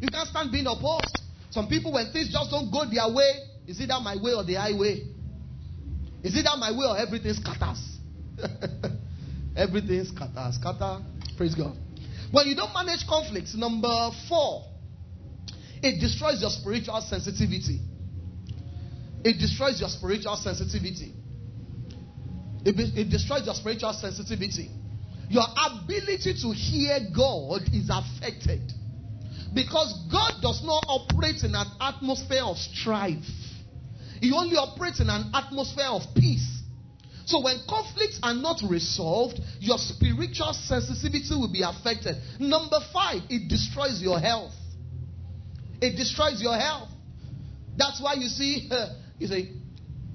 [0.00, 1.20] You can't stand being opposed.
[1.50, 3.28] Some people, when things just don't go their way,
[3.66, 5.04] is it that my way or the highway?
[6.24, 7.84] Is it that my way or everything scatters?
[9.60, 10.56] everything scatters.
[10.56, 11.02] Scatter.
[11.36, 11.76] Praise God.
[12.32, 14.64] When you don't manage conflicts, number four,
[15.82, 17.80] it destroys your spiritual sensitivity.
[19.24, 21.12] It destroys your spiritual sensitivity.
[22.64, 24.70] It, it destroys your spiritual sensitivity.
[25.28, 28.72] Your ability to hear God is affected.
[29.54, 33.24] Because God does not operate in an atmosphere of strife,
[34.20, 36.59] He only operates in an atmosphere of peace.
[37.30, 42.16] So when conflicts are not resolved, your spiritual sensitivity will be affected.
[42.40, 44.52] Number five, it destroys your health.
[45.80, 46.88] It destroys your health.
[47.76, 48.68] That's why you see,
[49.20, 49.48] you say,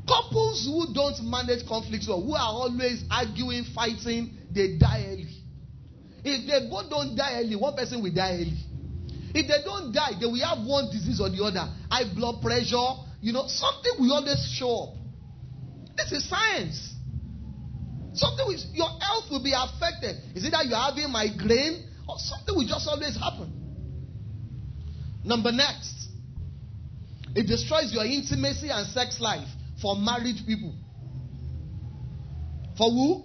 [0.06, 5.41] couples who don't manage conflicts or who are always arguing, fighting, they die early.
[6.25, 8.60] If they both don't die early, one person will die early.
[9.34, 11.71] If they don't die, they will have one disease or the other.
[11.89, 14.95] High blood pressure, you know, something will always show up.
[15.95, 16.94] This is science.
[18.15, 20.15] Something with your health will be affected.
[20.36, 23.51] Is it that you're having migraine or something will just always happen?
[25.23, 26.08] Number next,
[27.36, 29.47] it destroys your intimacy and sex life
[29.82, 30.73] for married people.
[32.78, 33.23] For who?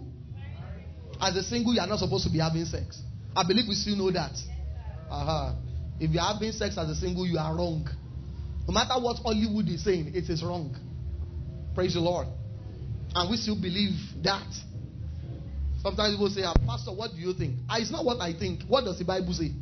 [1.21, 3.01] As a single, you are not supposed to be having sex.
[3.37, 4.33] I believe we still know that.
[5.11, 5.55] Uh-huh.
[6.01, 7.89] If you're having sex as a single, you are wrong.
[8.67, 10.75] No matter what Hollywood is saying, it is wrong.
[11.75, 12.27] Praise the Lord.
[13.15, 14.47] And we still believe that.
[15.83, 17.57] Sometimes people say, ah, Pastor, what do you think?
[17.69, 18.63] Ah, it's not what I think.
[18.69, 19.53] What does the Bible say?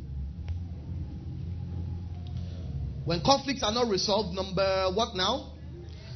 [3.05, 5.53] When conflicts are not resolved, number what now?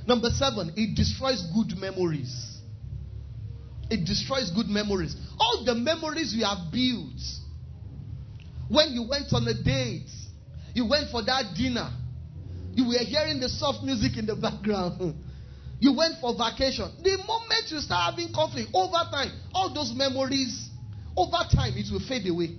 [0.06, 2.60] Number seven, it destroys good memories.
[3.90, 5.16] It destroys good memories.
[5.40, 7.22] All the memories you have built
[8.68, 10.10] when you went on a date,
[10.74, 11.92] you went for that dinner,
[12.76, 15.16] You were hearing the soft music in the background.
[15.84, 16.90] You went for vacation.
[17.04, 20.70] The moment you start having conflict, over time, all those memories,
[21.18, 22.56] over time, it will fade away.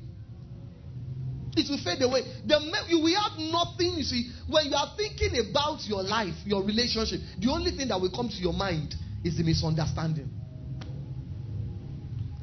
[1.56, 2.20] It will fade away.
[2.44, 3.94] The me- you will have nothing.
[3.96, 7.98] You see, when you are thinking about your life, your relationship, the only thing that
[7.98, 10.30] will come to your mind is the misunderstanding.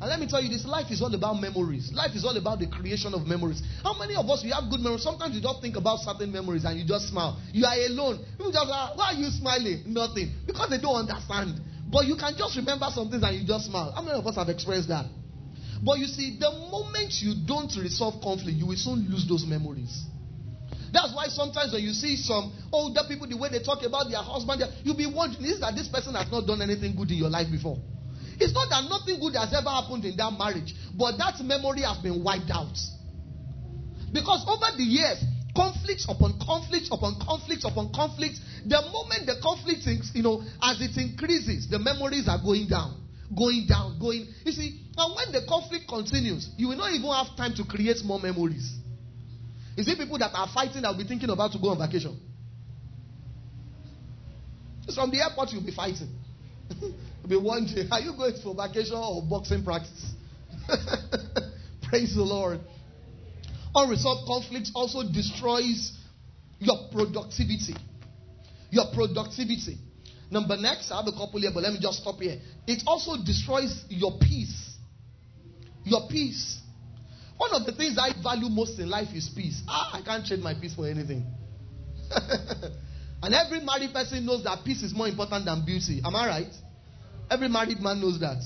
[0.02, 1.94] And let me tell you this life is all about memories.
[1.94, 3.62] Life is all about the creation of memories.
[3.84, 5.04] How many of us we have good memories?
[5.04, 7.40] Sometimes you just think about certain memories and you just smile.
[7.54, 8.26] You are alone.
[8.34, 9.84] People just like, why are you smiling?
[9.86, 10.34] Nothing.
[10.48, 11.62] Because they don't understand.
[11.86, 13.94] But you can just remember some things and you just smile.
[13.94, 15.06] How many of us have experienced that?
[15.86, 20.10] But you see, the moment you don't resolve conflict, you will soon lose those memories.
[20.92, 24.26] That's why sometimes when you see some older people, the way they talk about their
[24.26, 27.30] husband, you'll be wondering, is that this person has not done anything good in your
[27.30, 27.78] life before?
[28.42, 32.02] It's not that nothing good has ever happened in that marriage, but that memory has
[32.02, 32.74] been wiped out.
[34.12, 35.22] Because over the years,
[35.54, 39.86] conflicts upon conflicts upon conflicts upon conflicts, the moment the conflict,
[40.18, 42.98] you know, as it increases, the memories are going down,
[43.30, 44.26] going down, going.
[44.42, 48.02] You see, and when the conflict continues, you will not even have time to create
[48.04, 48.74] more memories.
[49.78, 52.18] Is it people that are fighting that will be thinking about to go on vacation?
[54.90, 56.10] It's from the airport you'll be fighting.
[57.28, 60.14] be wondering, are you going for vacation or boxing practice?
[61.84, 62.60] Praise the Lord.
[63.74, 65.94] Unresolved conflicts also destroys
[66.60, 67.76] your productivity.
[68.70, 69.78] Your productivity.
[70.30, 72.40] Number next, I have a couple here, but let me just stop here.
[72.68, 74.76] It also destroys your peace.
[75.84, 76.60] Your peace.
[77.38, 79.62] One of the things I value most in life is peace.
[79.68, 81.26] Ah, I can't trade my peace for anything.
[83.24, 86.02] and every married person knows that peace is more important than beauty.
[86.06, 86.54] Am I right?
[87.32, 88.44] Every married man knows that.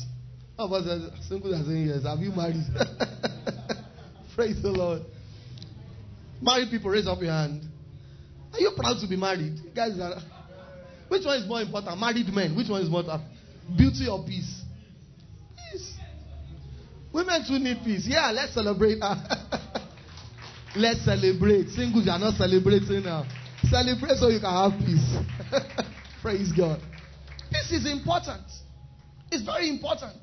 [0.60, 1.12] About that?
[1.28, 2.04] Single as saying yes.
[2.04, 2.63] Have you married?
[4.36, 5.02] Praise the Lord.
[6.39, 7.63] Married people, raise up your hand.
[8.54, 9.74] Are you proud to be married?
[9.76, 10.21] guys are.
[11.08, 12.00] Which one is more important?
[12.00, 12.56] Married men.
[12.56, 13.28] Which one is more important?
[13.76, 14.62] Beauty or peace?
[15.58, 15.93] Peace.
[17.12, 18.06] Women too need peace.
[18.08, 19.00] Yeah, let's celebrate.
[19.02, 19.17] Ah.
[20.76, 21.69] let's celebrate.
[21.69, 23.26] Singles, you are not celebrating now.
[23.69, 25.17] Celebrate so you can have peace.
[26.21, 26.80] Praise God.
[27.52, 28.45] Peace is important.
[29.31, 30.17] It's very important.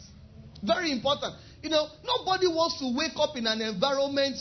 [0.63, 1.35] Very important.
[1.63, 4.39] You know, nobody wants to wake up in an environment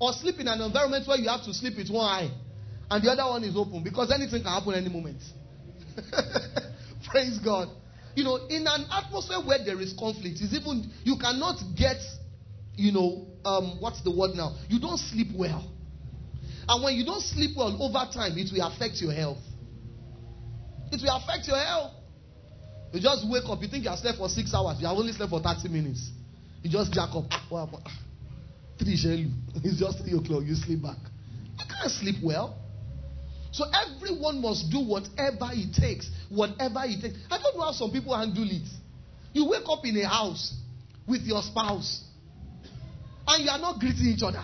[0.00, 2.30] or sleep in an environment where you have to sleep with one eye
[2.90, 5.20] and the other one is open because anything can happen any moment.
[7.10, 7.68] Praise God.
[8.14, 12.00] You know, in an atmosphere where there is conflict, is even you cannot get,
[12.74, 14.56] you know, um, what's the word now?
[14.68, 15.70] You don't sleep well.
[16.68, 19.38] And when you don't sleep well over time, it will affect your health.
[20.90, 21.92] It will affect your health.
[22.92, 25.12] You just wake up, you think you have slept for six hours, you have only
[25.12, 26.10] slept for 30 minutes.
[26.62, 27.24] You just jack up.
[27.30, 27.66] Ah,
[28.78, 28.94] three
[29.64, 30.96] It's just three o'clock, you sleep back.
[31.58, 32.56] You can't sleep well.
[33.52, 36.10] So everyone must do whatever it takes.
[36.28, 37.16] Whatever it takes.
[37.30, 38.68] I don't know how some people handle it.
[39.32, 40.54] You wake up in a house
[41.06, 42.04] with your spouse
[43.26, 44.42] and you are not greeting each other.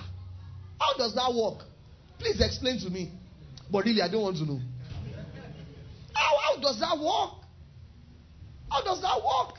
[0.78, 1.64] How does that work?
[2.18, 3.12] Please explain to me.
[3.70, 4.60] But really, I don't want to know.
[6.12, 7.43] How, how does that work?
[8.74, 9.54] How does that work?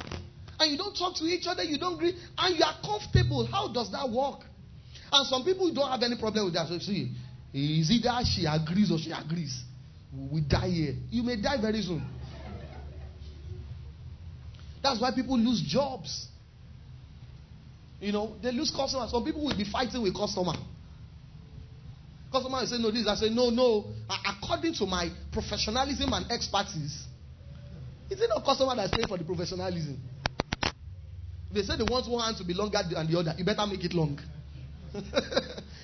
[0.59, 3.45] And you don't talk to each other, you don't greet, and you are comfortable.
[3.45, 4.41] How does that work?
[5.09, 6.67] And some people don't have any problem with that.
[6.67, 7.11] So see,
[7.53, 9.63] is either she agrees or she agrees.
[10.11, 10.95] We die here.
[11.09, 12.05] You may die very soon.
[14.83, 16.27] That's why people lose jobs.
[18.01, 19.11] You know, they lose customers.
[19.11, 20.53] Some people will be fighting with customer.
[22.33, 23.07] Customer will say, no, this.
[23.07, 23.85] I say, no, no.
[24.09, 27.04] According to my professionalism and expertise,
[28.09, 29.99] is it not customer that's paying for the professionalism?
[31.51, 33.33] They say they want one hand to be longer than the other.
[33.37, 34.19] You better make it long.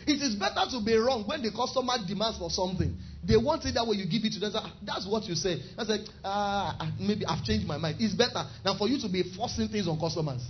[0.07, 2.97] it is better to be wrong when the customer demands for something.
[3.23, 4.53] They want it that way, you give it to them.
[4.84, 5.62] That's what you say.
[5.77, 7.97] I said, ah, maybe I've changed my mind.
[7.99, 10.41] It's better than for you to be forcing things on customers.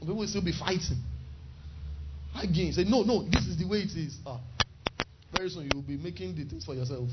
[0.00, 1.00] People will still be fighting.
[2.34, 4.18] Again, say, no, no, this is the way it is.
[4.26, 4.40] Ah,
[5.32, 7.08] very soon you will be making the things for yourself.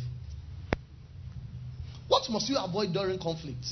[2.12, 3.66] What must you avoid during conflict?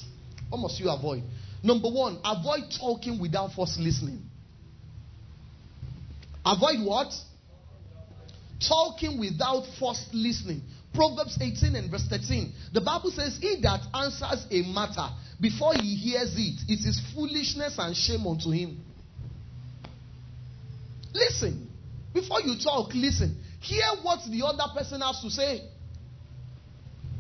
[0.48, 1.24] What must you avoid?
[1.62, 4.24] Number one, avoid talking without first listening.
[6.46, 7.14] Avoid what?
[8.66, 10.62] Talking without first listening.
[10.94, 12.54] Proverbs 18 and verse 13.
[12.72, 15.10] The Bible says, He that answers a matter
[15.42, 18.86] before he hears it, it is foolishness and shame unto him.
[21.14, 21.68] Listen.
[22.14, 23.44] Before you talk, listen.
[23.60, 25.62] Hear what the other person has to say.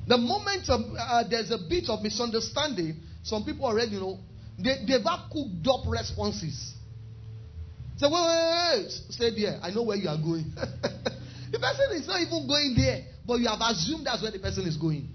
[0.10, 4.17] The moment of, uh, there's a bit of misunderstanding, some people already you know
[4.58, 6.74] they, they've cooked up responses.
[7.98, 8.91] Say, wait, wait, wait.
[9.10, 9.60] Stay there.
[9.62, 10.52] I know where you are going.
[10.56, 13.04] the person is not even going there.
[13.28, 15.08] but you have assumed that's where the person is going.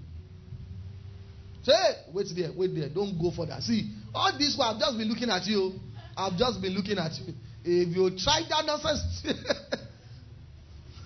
[1.63, 1.73] Say,
[2.13, 3.63] wait there, wait there, don't go for that.
[3.63, 5.73] See, all this while I've just been looking at you.
[6.15, 7.33] I've just been looking at you.
[7.65, 9.27] If you try that nonsense,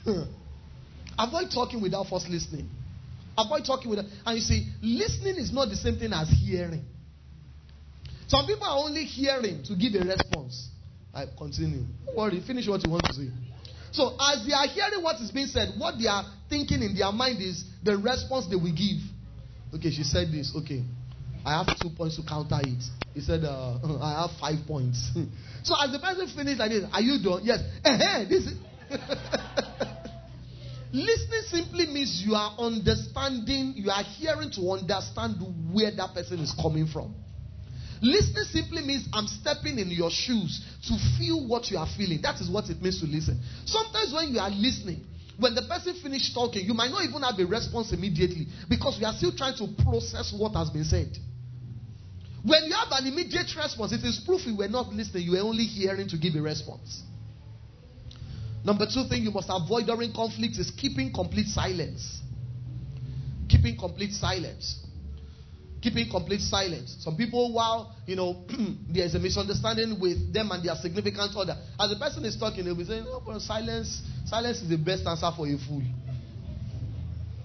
[1.17, 2.69] avoid talking without first listening.
[3.39, 6.83] Avoid talking without, and you see, listening is not the same thing as hearing.
[8.27, 10.67] Some people are only hearing to give a response.
[11.13, 11.83] I continue.
[12.05, 13.27] Don't worry, finish what you want to say.
[13.91, 17.11] So, as they are hearing what is being said, what they are thinking in their
[17.11, 19.01] mind is the response they will give.
[19.73, 20.53] Okay, she said this.
[20.55, 20.83] Okay,
[21.45, 22.83] I have two points to counter it.
[23.13, 25.09] He said, uh, I have five points.
[25.63, 27.41] so, as the person finished like this, are you done?
[27.43, 27.61] Yes.
[28.29, 28.57] This is
[30.91, 35.37] Listening simply means you are understanding, you are hearing to understand
[35.71, 37.13] where that person is coming from.
[38.01, 42.21] Listening simply means I'm stepping in your shoes to feel what you are feeling.
[42.21, 43.39] That is what it means to listen.
[43.65, 45.05] Sometimes when you are listening,
[45.37, 49.05] when the person finished talking, you might not even have a response immediately because we
[49.05, 51.17] are still trying to process what has been said.
[52.43, 55.45] When you have an immediate response, it is proof you were not listening, you were
[55.45, 57.03] only hearing to give a response.
[58.63, 62.21] Number two thing you must avoid during conflict is keeping complete silence.
[63.47, 64.83] Keeping complete silence
[65.81, 66.97] keeping complete silence.
[66.99, 68.43] Some people, while you know
[68.89, 72.65] there is a misunderstanding with them and their significant other, as the person is talking,
[72.65, 75.83] they'll be saying, "Oh, but silence, silence is the best answer for a fool."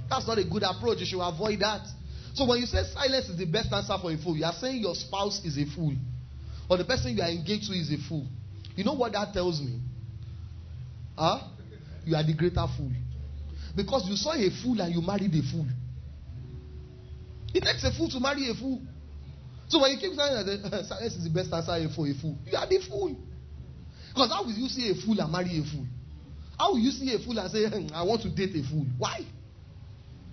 [0.09, 1.01] That's not a good approach.
[1.01, 1.87] You should avoid that.
[2.35, 4.83] So when you say silence is the best answer for a fool, you are saying
[4.83, 5.95] your spouse is a fool,
[6.69, 8.27] or the person you are engaged to is a fool.
[8.77, 9.81] You know what that tells me?
[11.17, 11.41] Huh?
[12.05, 12.93] You are the greater fool.
[13.77, 15.67] Because you saw a fool and you married a fool.
[17.55, 18.83] It takes a fool to marry a fool.
[19.69, 22.57] So when you keep saying that silence is the best answer for a fool, you
[22.57, 23.17] are the fool.
[24.13, 25.87] Because how will you see a fool and marry a fool?
[26.59, 28.87] How will you see a fool and say, hmm, I want to date a fool?
[28.99, 29.21] Why?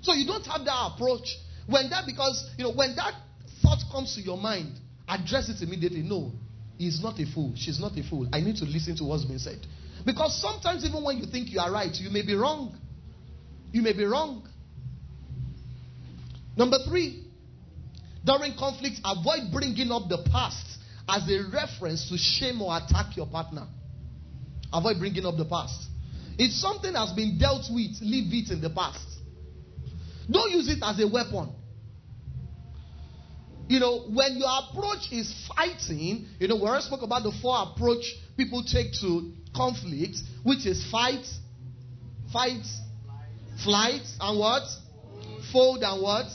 [0.02, 1.38] So you don't have that approach.
[1.68, 3.14] When that, because, you know, when that
[3.62, 6.02] thought comes to your mind, address it immediately.
[6.02, 6.32] No,
[6.78, 7.54] he's not a fool.
[7.56, 8.28] She's not a fool.
[8.34, 9.66] I need to listen to what's being said.
[10.06, 12.78] Because sometimes, even when you think you are right, you may be wrong.
[13.72, 14.48] You may be wrong.
[16.58, 17.26] Number three,
[18.26, 23.28] during conflict, avoid bringing up the past as a reference to shame or attack your
[23.28, 23.68] partner.
[24.74, 25.88] Avoid bringing up the past.
[26.38, 29.06] If something has been dealt with, leave it in the past.
[30.30, 31.54] Don't use it as a weapon.
[33.68, 37.56] You know, when your approach is fighting, you know, we already spoke about the four
[37.58, 38.04] approach
[38.36, 41.26] people take to conflict, which is fight,
[42.32, 42.66] fight,
[43.64, 44.64] flight, and what?
[45.52, 46.26] Fold and what?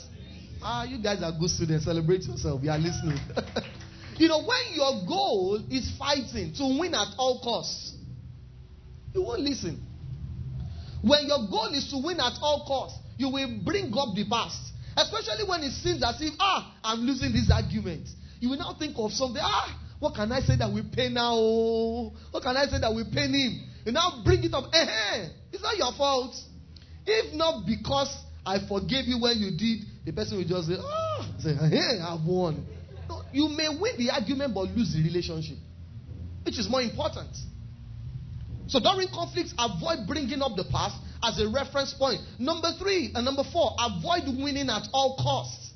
[0.61, 1.85] Ah, you guys are good students.
[1.85, 2.61] Celebrate yourself.
[2.63, 3.19] You are listening.
[4.17, 7.93] you know, when your goal is fighting to win at all costs,
[9.13, 9.81] you won't listen.
[11.01, 14.73] When your goal is to win at all costs, you will bring up the past.
[14.95, 18.07] Especially when it seems as if, ah, I'm losing this argument.
[18.39, 21.35] You will now think of something, ah, what can I say that we pay now?
[22.31, 23.63] What can I say that we pay him?
[23.85, 24.65] You now bring it up.
[24.73, 26.35] Eh, it's not your fault.
[27.05, 28.13] If not because
[28.45, 32.23] I forgave you when you did, the person will just say, oh, say, hey, I've
[32.25, 32.65] won.
[33.09, 35.57] No, you may win the argument but lose the relationship,
[36.43, 37.29] which is more important.
[38.67, 42.19] So during conflicts, avoid bringing up the past as a reference point.
[42.37, 45.71] Number three and number four, avoid winning at all costs.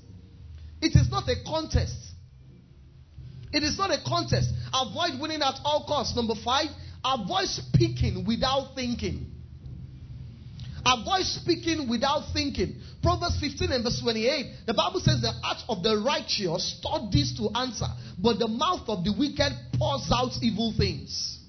[0.82, 2.11] It is not a contest.
[3.54, 4.54] It is not a contest.
[4.74, 6.16] Avoid winning at all costs.
[6.16, 6.68] Number five,
[7.04, 9.28] avoid speaking without thinking.
[10.86, 12.80] Avoid speaking without thinking.
[13.04, 14.66] Proverbs 15 and verse 28.
[14.66, 17.86] The Bible says the heart of the righteous studies to answer,
[18.18, 21.40] but the mouth of the wicked pours out evil things.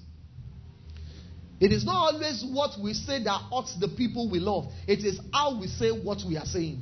[1.59, 4.65] It is not always what we say that hurts the people we love.
[4.87, 6.81] It is how we say what we are saying.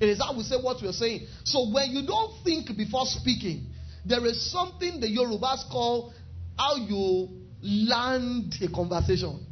[0.00, 1.26] It is how we say what we are saying.
[1.44, 3.66] So when you don't think before speaking,
[4.04, 6.12] there is something the Yorubas call
[6.58, 7.28] how you
[7.62, 9.46] land a conversation.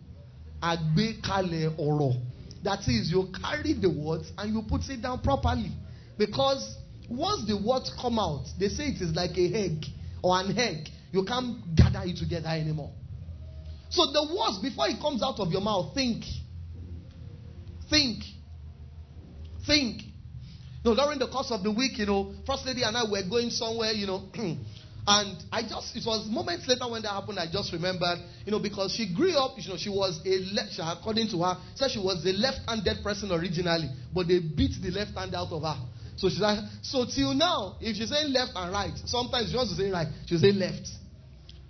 [0.63, 2.21] àgbékalẹ̀ ọ̀rọ̀.
[2.65, 5.71] That is you carry the words and you put it down properly.
[6.17, 6.77] Because
[7.09, 9.87] once the words come out they say it is like a egg
[10.23, 10.89] or an egg.
[11.13, 12.91] You can't gather it together anymore.
[13.91, 16.25] So the words before it comes out of your mouth think.
[17.89, 18.25] Think.
[19.67, 20.08] Think
[20.89, 23.51] know, during the course of the week, you know, First Lady and I were going
[23.51, 24.29] somewhere, you know,
[25.11, 28.59] And I just, it was moments later when that happened, I just remembered, you know,
[28.59, 31.99] because she grew up, you know, she was a, lecturer, according to her, said she
[31.99, 35.81] was a left-handed person originally, but they beat the left hand out of her.
[36.17, 39.73] So she's like, so till now, if she's saying left and right, sometimes she wants
[39.73, 40.85] to say right, she'll say left.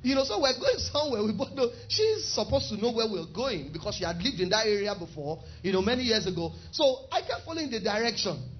[0.02, 1.22] You know, so we're going somewhere.
[1.22, 4.48] We both know she's supposed to know where we're going because she had lived in
[4.50, 6.50] that area before, you know, many years ago.
[6.72, 8.57] So I kept following the direction.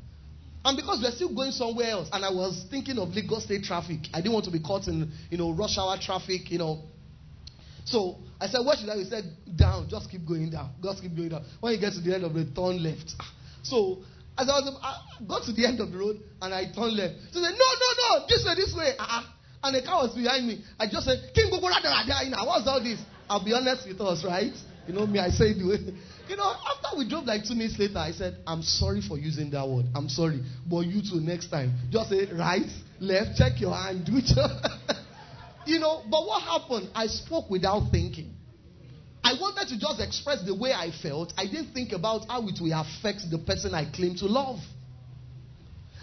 [0.65, 4.01] And because we're still going somewhere else, and I was thinking of Lagos State traffic,
[4.13, 6.83] I didn't want to be caught in, you know, rush hour traffic, you know.
[7.85, 8.97] So I said, What should I?
[8.97, 9.25] He said,
[9.57, 10.71] Down, just keep going down.
[10.83, 11.45] Just keep going down.
[11.61, 13.15] When you get to the end of the turn left.
[13.63, 13.99] So
[14.37, 17.15] as I was, I got to the end of the road and I turned left.
[17.33, 18.93] So they said, No, no, no, this way, this way.
[18.99, 19.23] Uh-uh.
[19.63, 20.63] And the car was behind me.
[20.79, 23.01] I just said, King Gogo What's all this?
[23.29, 24.55] I'll be honest with us, right?
[24.87, 25.79] You know me, I say the way.
[26.29, 29.51] You know, after we drove like two minutes later, I said, I'm sorry for using
[29.51, 29.87] that word.
[29.95, 30.43] I'm sorry.
[30.69, 32.69] But you too, next time, just say right,
[33.01, 34.29] left, check your hand, do it.
[35.67, 36.91] you know, but what happened?
[36.95, 38.35] I spoke without thinking.
[39.25, 41.33] I wanted to just express the way I felt.
[41.37, 44.59] I didn't think about how it will affect the person I claim to love.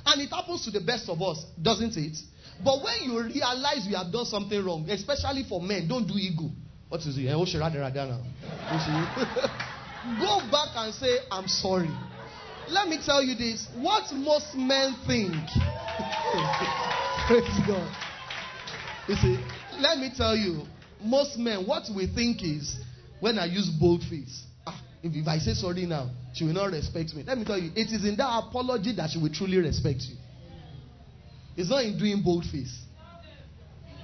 [0.05, 2.17] And it happens to the best of us, doesn't it?
[2.63, 6.49] But when you realize you have done something wrong, especially for men, don't do ego.
[6.89, 7.27] What is it?
[7.27, 7.33] Eh,
[10.19, 11.89] Go back and say, I'm sorry.
[12.69, 13.67] Let me tell you this.
[13.75, 15.33] What most men think.
[17.27, 17.91] Praise God.
[19.07, 19.39] You see,
[19.79, 20.63] let me tell you,
[21.01, 22.77] most men, what we think is
[23.19, 27.13] when I use boldface, ah, if, if I say sorry now, she will not respect
[27.15, 27.23] me.
[27.25, 30.17] Let me tell you, it is in that apology that she will truly respect you.
[31.57, 32.83] It's not in doing boldface.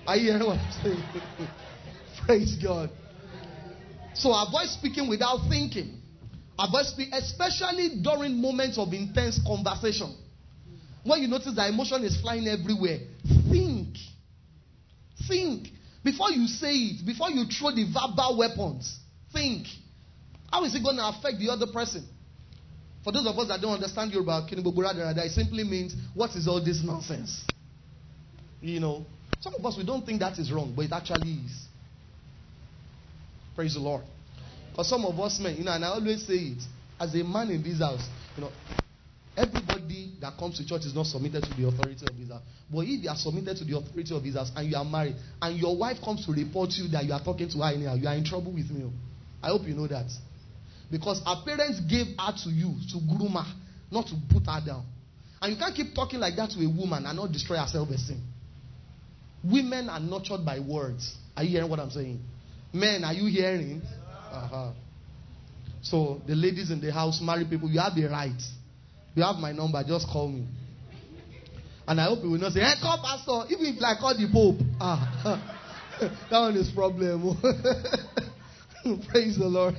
[0.07, 1.03] Are you hearing what I'm saying?
[2.25, 2.89] Praise God.
[4.13, 6.01] So avoid speaking without thinking.
[6.59, 10.15] Avoid speaking, especially during moments of intense conversation.
[11.03, 12.99] When you notice that emotion is flying everywhere,
[13.49, 13.95] think.
[15.27, 15.69] Think.
[16.03, 18.99] Before you say it, before you throw the verbal weapons,
[19.33, 19.67] think.
[20.51, 22.05] How is it going to affect the other person?
[23.03, 26.63] For those of us that don't understand Yoruba, Kinibobura, it simply means, what is all
[26.63, 27.43] this nonsense?
[28.61, 29.05] You know,
[29.39, 31.65] some of us, we don't think that is wrong, but it actually is.
[33.61, 34.01] Praise the Lord.
[34.73, 36.63] For some of us men, you know, and I always say it,
[36.99, 38.53] as a man in this house, you know,
[39.37, 42.41] everybody that comes to church is not submitted to the authority of his house.
[42.73, 45.15] But if you are submitted to the authority of his house and you are married,
[45.43, 48.07] and your wife comes to report you that you are talking to her anyhow, you
[48.07, 48.81] are in trouble with me.
[48.81, 48.93] Oh.
[49.43, 50.09] I hope you know that.
[50.89, 53.45] Because her parents gave her to you to groom her,
[53.91, 54.89] not to put her down.
[55.39, 57.89] And you can't keep talking like that to a woman and not destroy her self
[57.91, 58.25] esteem.
[59.43, 61.13] Women are nurtured by words.
[61.37, 62.25] Are you hearing what I'm saying?
[62.73, 63.81] Men, are you hearing?
[64.31, 64.71] Uh-huh.
[65.81, 68.41] So the ladies in the house, married people, you have the right.
[69.15, 70.47] You have my number, just call me.
[71.87, 74.29] And I hope you will not say, hey, call pastor, even if I call the
[74.31, 74.65] Pope.
[74.79, 75.59] Ah,
[76.29, 77.37] that one is problem.
[79.09, 79.75] Praise the Lord.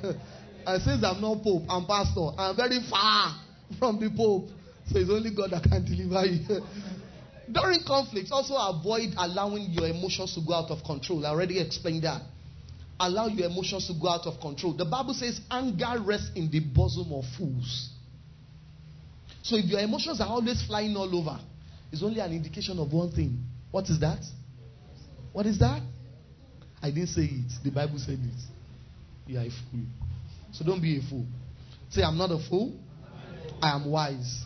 [0.66, 2.28] I says I'm not Pope, I'm pastor.
[2.36, 3.40] I'm very far
[3.78, 4.48] from the Pope.
[4.90, 6.60] So it's only God that can deliver you.
[7.52, 11.24] During conflicts, also avoid allowing your emotions to go out of control.
[11.24, 12.22] I already explained that.
[13.02, 14.74] Allow your emotions to go out of control.
[14.74, 17.90] The Bible says anger rests in the bosom of fools.
[19.42, 21.36] So if your emotions are always flying all over,
[21.90, 23.42] it's only an indication of one thing.
[23.72, 24.20] What is that?
[25.32, 25.82] What is that?
[26.80, 27.52] I didn't say it.
[27.64, 28.40] The Bible said it.
[29.26, 29.84] You are a fool.
[30.52, 31.26] So don't be a fool.
[31.90, 32.72] Say, I'm not a fool.
[33.60, 34.44] I am wise.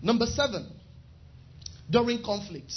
[0.00, 0.66] Number seven,
[1.90, 2.72] during conflict,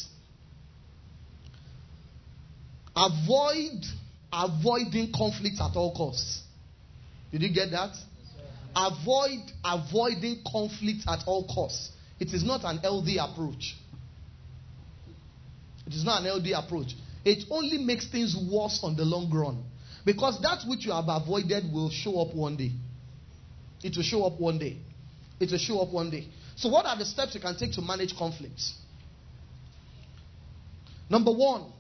[2.98, 3.86] avoid
[4.34, 6.42] avoiding conflict at all costs.
[7.32, 7.96] Did you get that?
[8.76, 11.92] Avoid avoiding conflict at all costs.
[12.20, 13.76] It is not an LD approach.
[15.86, 16.96] It is not an LD approach.
[17.24, 19.64] It only makes things worse on the long run.
[20.06, 22.72] Because that which you have avoided will show up one day.
[23.84, 24.78] It will show up one day.
[25.40, 26.28] It will show up one day.
[26.56, 28.74] So, what are the steps you can take to manage conflicts?
[31.10, 31.72] Number one,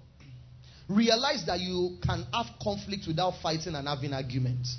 [0.90, 4.78] realize that you can have conflict without fighting and having arguments.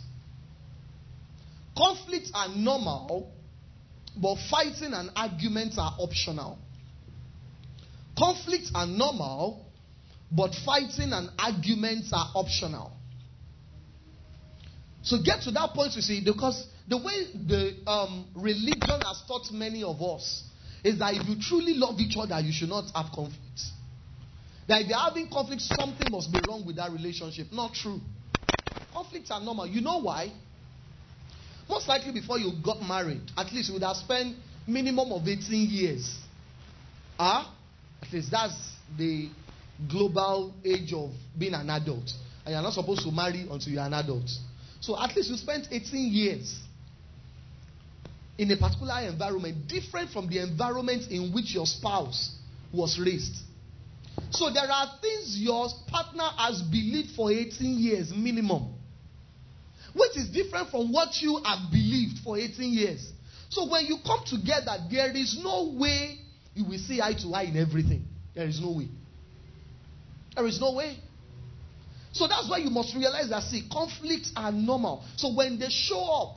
[1.76, 3.32] Conflicts are normal,
[4.20, 6.58] but fighting and arguments are optional.
[8.18, 9.64] Conflicts are normal,
[10.32, 12.92] but fighting and arguments are optional.
[15.02, 19.50] So get to that point, you see, because the way the um, religion has taught
[19.52, 20.42] many of us
[20.82, 23.60] is that if you truly love each other, you should not have conflict.
[24.68, 27.48] That if you're having conflict, something must be wrong with that relationship.
[27.50, 28.00] Not true.
[28.92, 29.66] Conflicts are normal.
[29.66, 30.30] You know why?
[31.68, 35.68] Most likely before you got married, at least you would have spent minimum of 18
[35.70, 36.18] years.
[37.18, 37.54] Ah?
[38.02, 39.30] At least that's the
[39.88, 42.10] global age of being an adult.
[42.44, 44.30] And you're not supposed to marry until you're an adult.
[44.80, 46.58] So at least you spent 18 years
[48.36, 52.36] in a particular environment, different from the environment in which your spouse
[52.72, 53.34] was raised.
[54.30, 58.74] So there are things your partner has believed for 18 years minimum,
[59.94, 63.12] which is different from what you have believed for 18 years.
[63.48, 66.18] So when you come together, there is no way
[66.54, 68.04] you will see eye to eye in everything.
[68.34, 68.88] There is no way.
[70.36, 70.98] There is no way.
[72.12, 75.04] So that's why you must realize that, see, conflicts are normal.
[75.16, 76.36] So when they show up,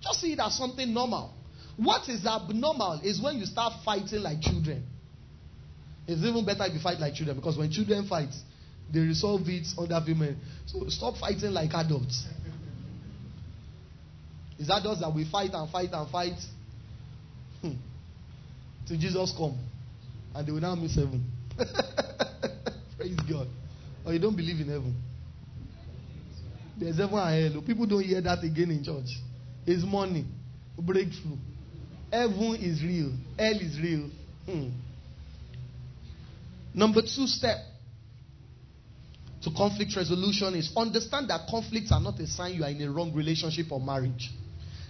[0.00, 1.34] just see it as something normal.
[1.76, 4.84] What is abnormal is when you start fighting like children.
[6.08, 8.32] It's even better if you fight like children because when children fight,
[8.90, 10.40] they resolve it under women.
[10.64, 12.24] So stop fighting like adults.
[14.58, 16.38] It's adults that we fight and fight and fight.
[17.60, 17.74] Hmm.
[18.86, 19.58] Till Jesus come.
[20.34, 21.30] And they will now miss heaven.
[22.96, 23.48] Praise God.
[24.06, 24.96] Or you don't believe in heaven.
[26.80, 27.62] There's heaven and hell.
[27.62, 29.10] People don't hear that again in church.
[29.66, 30.24] It's money.
[30.78, 31.36] Breakthrough.
[32.10, 33.12] Heaven is real.
[33.38, 34.08] Hell is real.
[34.46, 34.87] Hmm.
[36.78, 37.56] Number two step
[39.42, 42.88] to conflict resolution is understand that conflicts are not a sign you are in a
[42.88, 44.30] wrong relationship or marriage.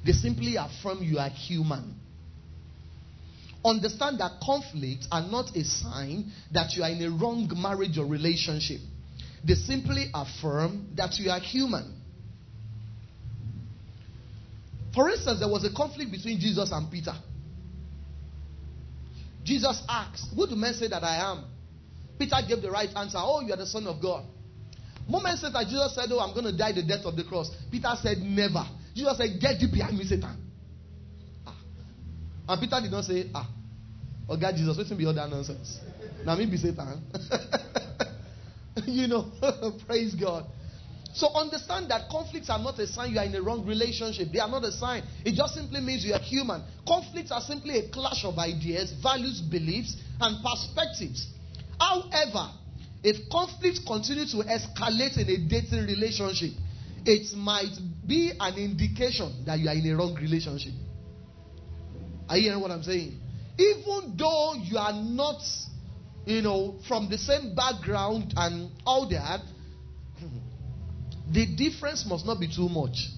[0.05, 1.95] They simply affirm you are human.
[3.65, 8.05] Understand that conflicts are not a sign that you are in a wrong marriage or
[8.05, 8.81] relationship.
[9.43, 12.03] They simply affirm that you are human.
[14.95, 17.15] For instance, there was a conflict between Jesus and Peter.
[19.43, 21.45] Jesus asked, Who do men say that I am?
[22.19, 23.19] Peter gave the right answer.
[23.21, 24.25] Oh, you are the Son of God.
[25.09, 27.51] Moments later, Jesus said, Oh, I'm going to die the death of the cross.
[27.71, 28.65] Peter said, Never.
[28.95, 30.37] Jesus said, Get you behind me, Satan.
[31.47, 31.57] Ah.
[32.49, 33.49] And Peter did not say, Ah,
[34.29, 35.79] oh God, Jesus, what's be all that nonsense?
[36.25, 37.03] Now, me be Satan.
[38.87, 39.31] you know,
[39.87, 40.45] praise God.
[41.15, 44.29] So understand that conflicts are not a sign you are in a wrong relationship.
[44.33, 45.05] They are not a sign.
[45.25, 46.63] It just simply means you are human.
[46.87, 51.27] Conflicts are simply a clash of ideas, values, beliefs, and perspectives.
[51.81, 52.51] However,
[53.03, 56.51] if conflicts continue to escalate in a dating relationship,
[57.05, 57.73] it might
[58.07, 60.73] be an indication that you are in a wrong relationship.
[62.29, 63.19] Are you hearing what I'm saying?
[63.59, 65.41] Even though you are not,
[66.27, 69.41] you know, from the same background and all that,
[71.33, 73.09] the difference must not be too much.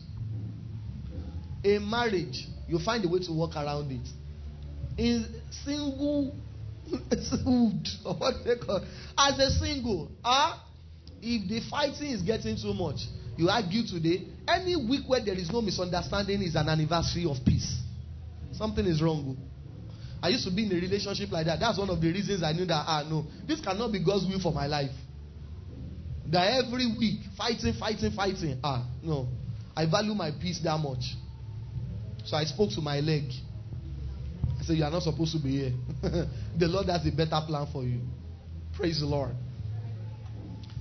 [1.65, 4.09] In marriage, you find a way to work around it.
[4.97, 5.27] In
[5.65, 6.35] single
[8.03, 8.84] what they call
[9.18, 10.64] as a single, ah,
[11.22, 13.01] if the fighting is getting too much,
[13.36, 14.26] you argue today.
[14.49, 17.80] Any week where there is no misunderstanding is an anniversary of peace.
[18.53, 19.36] Something is wrong.
[20.22, 21.61] I used to be in a relationship like that.
[21.61, 24.41] That's one of the reasons I knew that ah no, this cannot be God's will
[24.41, 24.91] for my life.
[26.26, 28.61] That every week fighting, fighting, fighting.
[28.62, 29.28] Ah no,
[29.74, 31.16] I value my peace that much.
[32.24, 33.24] So I spoke to my leg.
[34.71, 35.73] Said, You are not supposed to be here.
[36.57, 38.01] the Lord has a better plan for you.
[38.73, 39.33] Praise the Lord.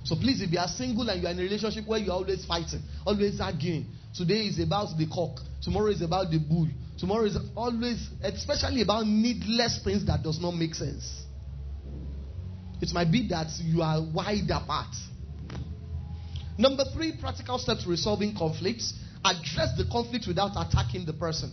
[0.04, 2.14] So please, if you are single and you are in a relationship where you are
[2.14, 6.68] always fighting, always arguing, today is about the cock, tomorrow is about the bull,
[6.98, 11.24] tomorrow is always, especially about needless things that does not make sense.
[12.80, 14.94] It might be that you are wide apart.
[16.56, 18.94] Number three, practical steps resolving conflicts.
[19.24, 21.52] Address the conflict without attacking the person.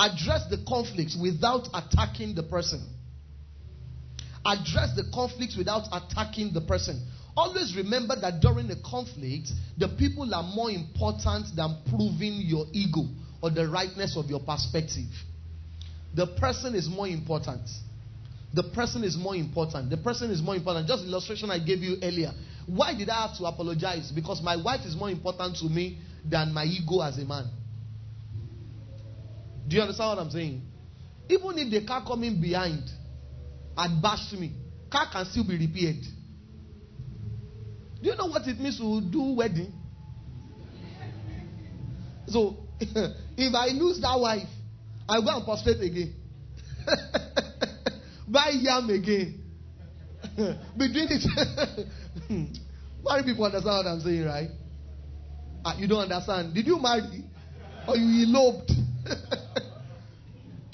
[0.00, 2.80] Address the conflicts without attacking the person.
[4.46, 7.06] Address the conflicts without attacking the person.
[7.36, 13.02] Always remember that during a conflict, the people are more important than proving your ego
[13.42, 15.10] or the rightness of your perspective.
[16.14, 17.68] The person is more important.
[18.54, 19.90] The person is more important.
[19.90, 20.88] The person is more important.
[20.88, 22.32] Just illustration I gave you earlier.
[22.66, 24.10] Why did I have to apologize?
[24.10, 27.50] Because my wife is more important to me than my ego as a man.
[29.70, 30.62] Do you understand what I'm saying?
[31.28, 32.90] Even if the car coming behind
[33.76, 34.52] and bashed me,
[34.90, 36.02] car can still be repaired.
[38.02, 39.72] Do you know what it means to do wedding?
[42.26, 44.48] So if I lose that wife,
[45.08, 46.16] I go and prostrate again.
[48.26, 49.40] Buy yam again.
[50.76, 51.86] Between it.
[53.04, 54.50] Married people understand what I'm saying, right?
[55.64, 56.54] Ah, you don't understand.
[56.54, 57.22] Did you marry?
[57.86, 58.72] Or you eloped?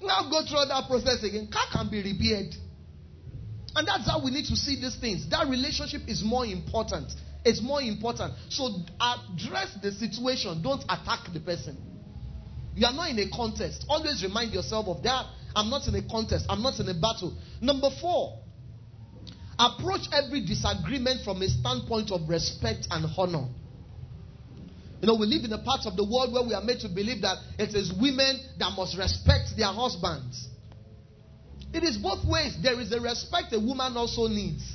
[0.07, 1.48] Now go through that process again.
[1.52, 2.54] Car can be repaired.
[3.74, 5.28] And that's how we need to see these things.
[5.28, 7.12] That relationship is more important.
[7.44, 8.34] It's more important.
[8.48, 10.62] So address the situation.
[10.62, 11.76] Don't attack the person.
[12.74, 13.84] You are not in a contest.
[13.88, 15.26] Always remind yourself of that.
[15.54, 16.46] I'm not in a contest.
[16.48, 17.36] I'm not in a battle.
[17.61, 18.40] Number four,
[19.59, 23.48] approach every disagreement from a standpoint of respect and honor.
[25.07, 26.88] You know, we live in a part of the world where we are made to
[26.88, 30.48] believe that it is women that must respect their husbands.
[31.72, 32.59] It is both ways.
[32.61, 34.66] There is a respect a woman also needs.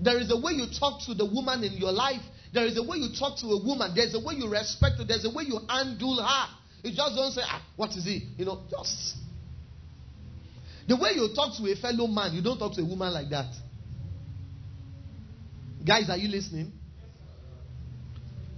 [0.00, 2.22] There is a way you talk to the woman in your life.
[2.54, 3.92] There is a way you talk to a woman.
[3.94, 5.04] There's a way you respect her.
[5.04, 6.46] There's a way you handle her.
[6.82, 8.26] You just don't say, ah, what is he?
[8.38, 9.16] You know, just.
[10.88, 13.28] The way you talk to a fellow man, you don't talk to a woman like
[13.28, 13.52] that.
[15.84, 16.79] Guys, are you listening?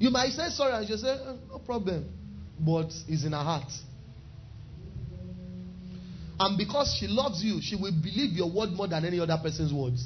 [0.03, 2.12] You might say sorry and she say, eh, no problem.
[2.59, 3.70] But it's in her heart.
[6.40, 9.72] And because she loves you, she will believe your word more than any other person's
[9.72, 10.05] words.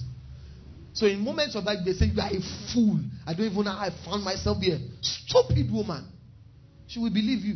[0.93, 2.41] So in moments of like they say you are a
[2.75, 3.01] fool.
[3.27, 4.79] I don't even know how I found myself here.
[5.01, 6.07] Stupid woman.
[6.89, 7.55] She will believe you.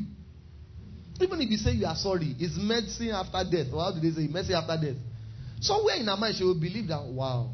[1.20, 3.66] Even if you say you are sorry, it's mercy after death.
[3.70, 4.96] Or how do they say mercy after death?
[5.60, 7.50] Somewhere in her mind, she will believe that, wow,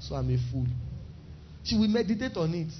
[0.00, 0.66] so I'm a fool.
[1.62, 2.72] She will meditate on it.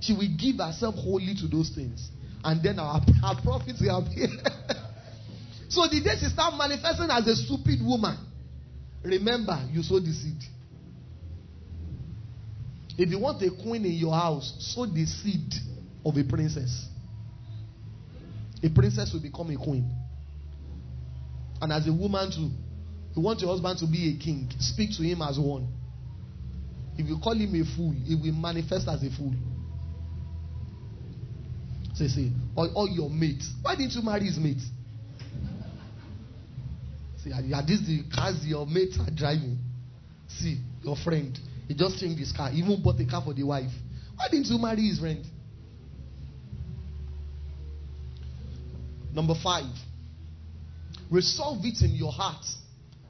[0.00, 2.08] She will give herself wholly to those things.
[2.44, 4.28] And then our, our profits will appear.
[5.68, 8.16] so the day she start manifesting as a stupid woman,
[9.02, 10.42] remember, you sow the seed.
[12.96, 15.54] If you want a queen in your house, sow the seed
[16.04, 16.86] of a princess.
[18.62, 19.88] A princess will become a queen.
[21.60, 22.50] And as a woman too,
[23.14, 25.68] you want your husband to be a king, speak to him as one.
[26.96, 29.34] If you call him a fool, he will manifest as a fool.
[31.98, 33.42] Say, say, or, or your mate.
[33.60, 34.62] Why didn't you marry his mate?
[37.24, 39.58] See, are this the cars your mates are driving?
[40.28, 41.36] See, your friend.
[41.66, 42.50] He just changed his car.
[42.50, 43.72] He even bought a car for the wife.
[44.14, 45.24] Why didn't you marry his friend?
[49.12, 49.74] Number five,
[51.10, 52.44] resolve it in your heart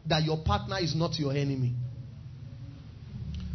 [0.06, 1.74] that your partner is not your enemy.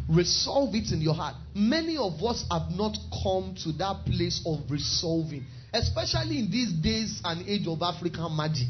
[0.08, 1.34] Resolve it in your heart.
[1.54, 7.20] Many of us have not come to that place of resolving, especially in these days
[7.24, 8.68] and age of African magic.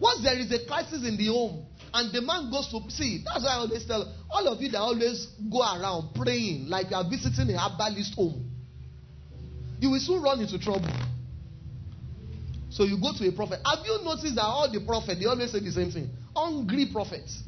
[0.00, 3.44] Once there is a crisis in the home, and the man goes to see, that's
[3.44, 7.08] why I always tell all of you that always go around praying like you are
[7.08, 8.50] visiting a herbalist home.
[9.80, 10.88] You will soon run into trouble.
[12.70, 13.60] So you go to a prophet.
[13.64, 16.10] Have you noticed that all the prophets they always say the same thing?
[16.36, 17.42] Hungry prophets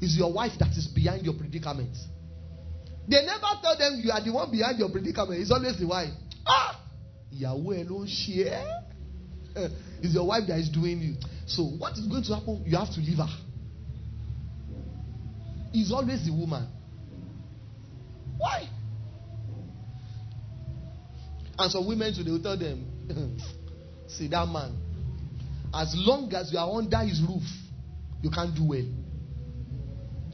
[0.00, 1.96] is your wife that is behind your predicament.
[3.08, 5.40] They never tell them you are the one behind your predicament.
[5.40, 6.10] It's always the wife.
[6.46, 6.80] Ah!
[7.30, 8.64] Yahweh alone share.
[10.02, 11.14] It's your wife that is doing you.
[11.46, 12.62] So what is going to happen?
[12.66, 13.28] You have to leave her.
[15.72, 16.66] It's always the woman.
[18.38, 18.68] Why?
[21.58, 22.86] And some women today will tell them,
[24.08, 24.76] see that man.
[25.72, 27.44] As long as you are under his roof,
[28.22, 28.84] you can't do well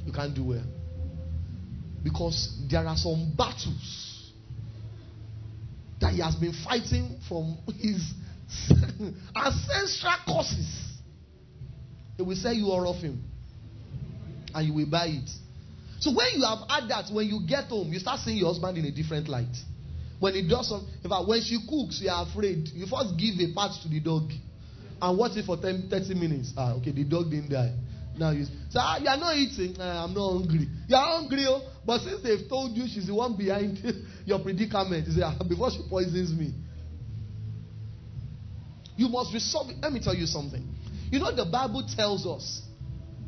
[0.06, 0.64] you can't do well.
[2.02, 4.32] Because there are some battles
[6.00, 8.12] that he has been fighting from his
[9.36, 10.68] ancestral causes.
[12.18, 13.22] They will sell you all of him.
[14.54, 15.30] And you will buy it.
[16.00, 18.76] So when you have had that, when you get home, you start seeing your husband
[18.76, 19.54] in a different light.
[20.18, 22.68] When he does some, in fact, when she cooks, you are afraid.
[22.74, 24.30] You first give a part to the dog
[25.00, 26.52] and watch it for 10, 30 minutes.
[26.56, 27.72] Ah, okay, the dog didn't die.
[28.16, 29.80] Now you say, ah, you are not eating.
[29.80, 30.68] I'm not hungry.
[30.86, 33.78] You are hungry, oh, but since they've told you she's the one behind
[34.26, 36.52] your predicament, you say, ah, before she poisons me.
[38.96, 39.76] You must resolve it.
[39.80, 40.62] Let me tell you something.
[41.10, 42.62] You know, the Bible tells us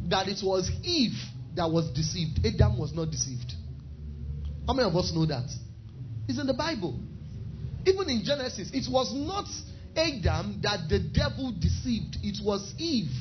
[0.09, 1.17] that it was Eve
[1.57, 2.45] that was deceived.
[2.45, 3.53] Adam was not deceived.
[4.67, 5.49] How many of us know that?
[6.29, 6.99] It's in the Bible.
[7.87, 9.47] Even in Genesis, it was not
[9.97, 13.13] Adam that the devil deceived, it was Eve.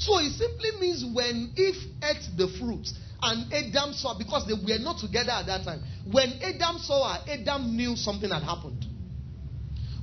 [0.00, 2.88] So it simply means when Eve ate the fruit
[3.22, 7.30] and Adam saw, because they were not together at that time, when Adam saw her,
[7.30, 8.82] Adam knew something had happened.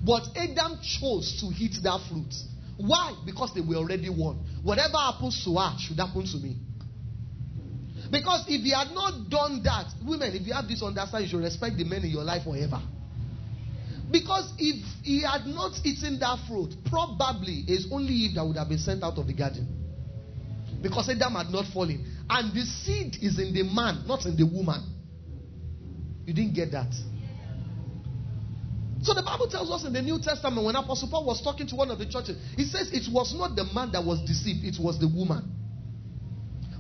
[0.06, 2.32] But Adam chose to eat that fruit.
[2.78, 3.18] Why?
[3.26, 4.38] Because they were already one.
[4.62, 6.58] Whatever happens to her should happen to me.
[8.12, 11.44] Because if he had not done that, women, if you have this understanding, you should
[11.44, 12.80] respect the men in your life forever.
[14.12, 18.70] Because if he had not eaten that fruit, probably it's only Eve that would have
[18.70, 19.87] been sent out of the garden.
[20.82, 22.06] Because Adam had not fallen.
[22.30, 24.84] And the seed is in the man, not in the woman.
[26.26, 26.94] You didn't get that.
[29.02, 31.76] So the Bible tells us in the New Testament when Apostle Paul was talking to
[31.76, 34.78] one of the churches, he says it was not the man that was deceived, it
[34.82, 35.54] was the woman.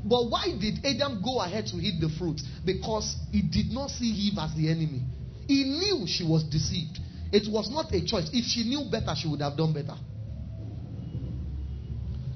[0.03, 2.41] But why did Adam go ahead to eat the fruit?
[2.65, 5.03] Because he did not see Eve as the enemy.
[5.47, 6.99] He knew she was deceived.
[7.31, 8.29] It was not a choice.
[8.33, 9.97] If she knew better, she would have done better.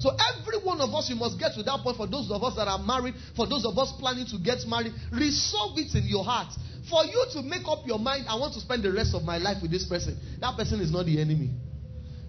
[0.02, 1.96] So every one of us, you must get to that point.
[1.96, 4.92] For those of us that are married, for those of us planning to get married,
[5.12, 6.52] resolve it in your heart.
[6.90, 9.38] For you to make up your mind, I want to spend the rest of my
[9.38, 10.18] life with this person.
[10.40, 11.50] That person is not the enemy.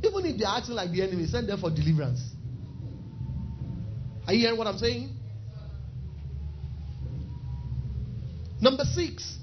[0.04, 2.22] Even if they are acting like the enemy, send them for deliverance.
[4.28, 5.10] Are you hearing what I'm saying?
[8.62, 9.40] Number six,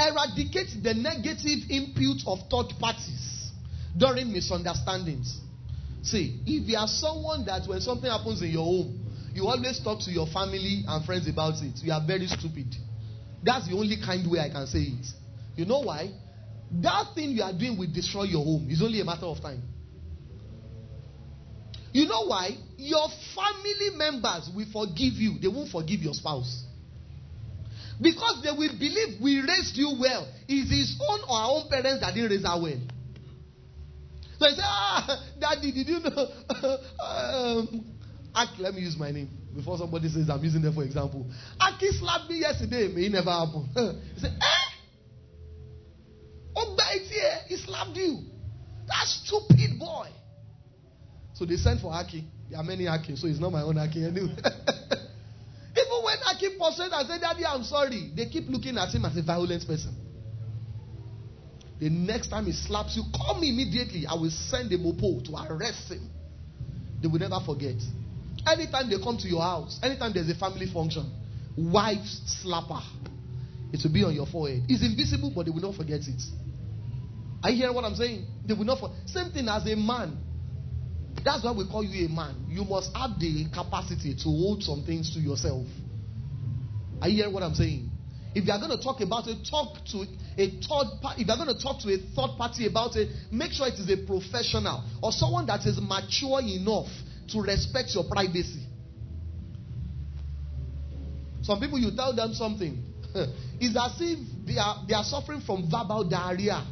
[0.00, 3.52] eradicate the negative input of third parties
[3.94, 5.42] during misunderstandings.
[6.02, 10.00] See, if you are someone that when something happens in your home, you always talk
[10.00, 12.74] to your family and friends about it, you are very stupid.
[13.42, 15.06] That's the only kind way I can say it.
[15.56, 16.10] You know why?
[16.82, 18.66] That thing you are doing will destroy your home.
[18.70, 19.62] It's only a matter of time.
[21.92, 22.50] You know why?
[22.76, 26.64] Your family members will forgive you, they won't forgive your spouse.
[28.00, 30.28] Because they will believe we raised you well.
[30.46, 32.78] Is his own or our own parents that didn't raise her well?
[34.38, 36.28] So I say, ah, daddy, did you know?
[37.04, 37.94] um,
[38.58, 41.26] let me use my name before somebody says I'm using them for example.
[41.60, 43.68] Aki slapped me yesterday, may it never happen.
[44.14, 44.68] he said, eh?
[46.54, 46.76] Oh,
[47.08, 48.18] here, he slapped you.
[48.86, 50.08] That stupid boy.
[51.34, 52.24] So they sent for Aki.
[52.50, 54.34] There are many Aki, so it's not my own Aki anyway.
[55.78, 59.16] Even when Aki pursued and said, Daddy, I'm sorry, they keep looking at him as
[59.16, 59.94] a violent person.
[61.80, 64.06] The next time he slaps you, call me immediately.
[64.06, 66.10] I will send a mopo to arrest him.
[67.00, 67.76] They will never forget.
[68.46, 71.10] Anytime they come to your house, anytime there's a family function,
[71.56, 72.82] wife's slapper,
[73.72, 74.62] it will be on your forehead.
[74.68, 76.22] It's invisible, but they will not forget it.
[77.42, 78.26] Are you hearing what I'm saying?
[78.46, 78.80] They will not.
[78.80, 80.18] For- Same thing as a man.
[81.24, 82.46] That's why we call you a man.
[82.48, 85.66] You must have the capacity to hold some things to yourself.
[87.02, 87.87] Are you hearing what I'm saying?
[88.34, 90.04] If you are going to talk about it, talk to
[90.36, 91.22] a third party.
[91.22, 93.74] If you are going to talk to a third party about it, make sure it
[93.74, 96.88] is a professional or someone that is mature enough
[97.32, 98.64] to respect your privacy.
[101.42, 102.76] Some people, you tell them something,
[103.14, 106.62] it's as if they are, they are suffering from verbal diarrhea.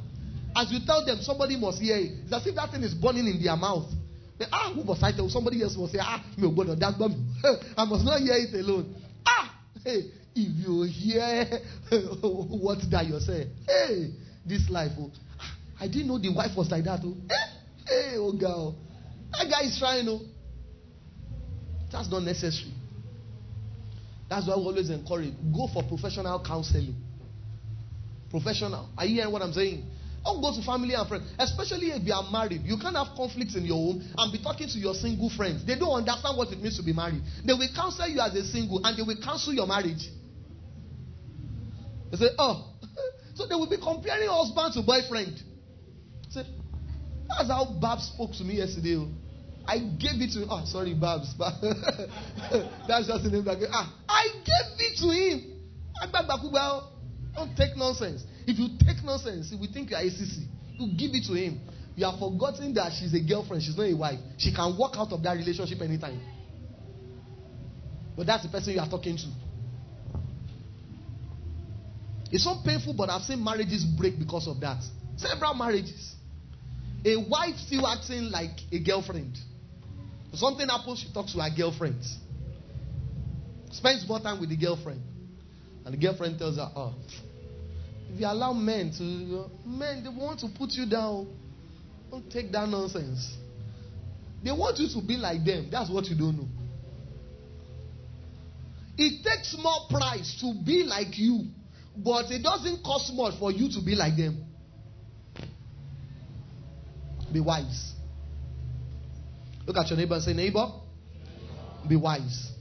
[0.55, 2.25] As you tell them, somebody must hear it.
[2.25, 3.91] It's as if that thing is burning in their mouth.
[4.39, 5.29] They, ah, who was I tell?
[5.31, 8.95] Somebody else must say, ah, I must not hear it alone.
[9.27, 9.55] Ah,
[9.85, 11.47] hey, if you hear
[12.51, 14.11] what that you say, hey,
[14.45, 15.11] this life, oh,
[15.81, 17.01] I didn't know the wife was like that.
[17.03, 17.35] Oh, hey,
[17.89, 18.77] hey oh girl,
[19.33, 20.07] that guy is trying.
[20.09, 20.21] Oh,
[21.91, 22.73] that's not necessary.
[24.29, 26.95] That's why we always encourage go for professional counseling.
[28.31, 28.89] Professional.
[28.99, 29.85] Are you hearing what I'm saying?
[30.25, 32.63] Don't go to family and friends, especially if you are married.
[32.65, 35.65] You can't have conflicts in your home and be talking to your single friends.
[35.65, 37.23] They don't understand what it means to be married.
[37.47, 40.11] They will counsel you as a single and they will cancel your marriage.
[42.11, 42.75] They say, oh,
[43.35, 45.41] so they will be comparing husband to boyfriend.
[46.31, 46.43] Say,
[47.29, 48.97] that's how Bob spoke to me yesterday.
[48.97, 49.09] Oh.
[49.67, 50.49] I gave it to him.
[50.49, 51.35] Oh, sorry, Babs.
[51.39, 55.53] That's just the name that ah, I gave it to him.
[56.53, 56.93] Well
[57.37, 58.25] don't take nonsense.
[58.47, 60.49] If you take nonsense, if we think you are ACC,
[60.79, 61.61] you give it to him.
[61.95, 64.19] You have forgotten that she's a girlfriend, she's not a wife.
[64.39, 66.21] She can walk out of that relationship anytime.
[68.17, 69.27] But that's the person you are talking to.
[72.37, 74.83] It's so painful, but I've seen marriages break because of that.
[75.17, 76.15] Several marriages.
[77.03, 79.39] A wife still acting like a girlfriend.
[80.35, 82.05] Something happens, she talks to her girlfriend.
[83.71, 85.01] Spends more time with the girlfriend.
[85.87, 86.93] And the girlfriend tells her, Oh,
[88.13, 91.35] if you allow men to, men, they want to put you down.
[92.11, 93.35] Don't take that nonsense.
[94.45, 95.69] They want you to be like them.
[95.71, 96.49] That's what you don't know.
[98.99, 101.47] It takes more price to be like you,
[101.97, 104.45] but it doesn't cost much for you to be like them.
[107.33, 107.93] Be wise.
[109.67, 110.71] Look at your neighbor and say, Neighbor,
[111.89, 112.53] be wise.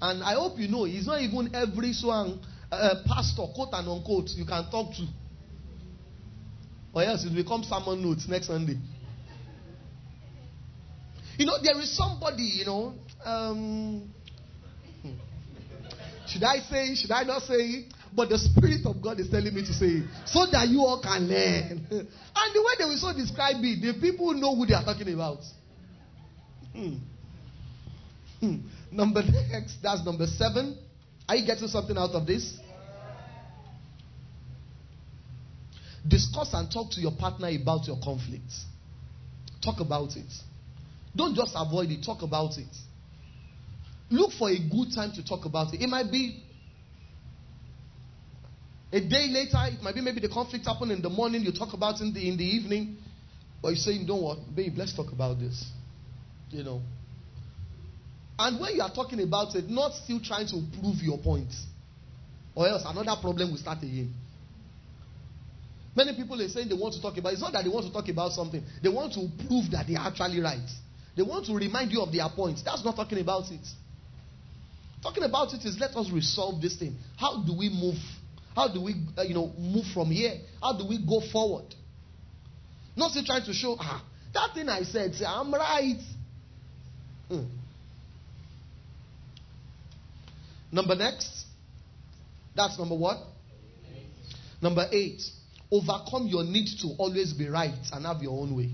[0.00, 4.28] And I hope you know, it's not even every swan uh, pastor, quote and unquote,
[4.30, 5.06] you can talk to.
[6.92, 8.78] Or else it will become sermon notes next Sunday.
[11.38, 14.10] You know, there is somebody, you know, um,
[15.02, 15.10] hmm.
[16.26, 17.94] should I say Should I not say it?
[18.16, 21.02] But the Spirit of God is telling me to say it so that you all
[21.02, 21.86] can learn.
[21.90, 25.12] and the way they will so describe it, the people know who they are talking
[25.12, 25.40] about.
[26.72, 26.94] Hmm.
[28.40, 28.56] Hmm.
[28.90, 30.78] Number next, that's number seven.
[31.28, 32.58] Are you getting something out of this?
[36.08, 38.64] Discuss and talk to your partner about your conflicts.
[39.62, 40.32] Talk about it.
[41.14, 42.74] Don't just avoid it, talk about it.
[44.08, 45.82] Look for a good time to talk about it.
[45.82, 46.44] It might be
[48.96, 51.74] a day later, it might be maybe the conflict happened in the morning, you talk
[51.74, 52.96] about it in the in the evening,
[53.60, 55.66] but you're saying, Don't what, babe, let's talk about this.
[56.48, 56.80] You know.
[58.38, 61.52] And when you are talking about it, not still trying to prove your point,
[62.54, 64.14] or else another problem will start again.
[65.94, 67.30] Many people are saying they want to talk about.
[67.30, 67.32] It.
[67.34, 68.62] It's not that they want to talk about something.
[68.82, 70.68] They want to prove that they are actually right.
[71.14, 72.62] They want to remind you of their points.
[72.62, 73.66] That's not talking about it.
[75.02, 76.96] Talking about it is let us resolve this thing.
[77.18, 78.00] How do we move?
[78.56, 80.32] How do we, uh, you know, move from here?
[80.62, 81.74] How do we go forward?
[82.96, 84.02] Not still trying to show, ah,
[84.32, 86.00] that thing I said, say, I'm right.
[87.28, 87.44] Hmm.
[90.72, 91.44] Number next.
[92.54, 93.18] That's number what?
[94.62, 95.22] Number eight.
[95.70, 98.70] Overcome your need to always be right and have your own way.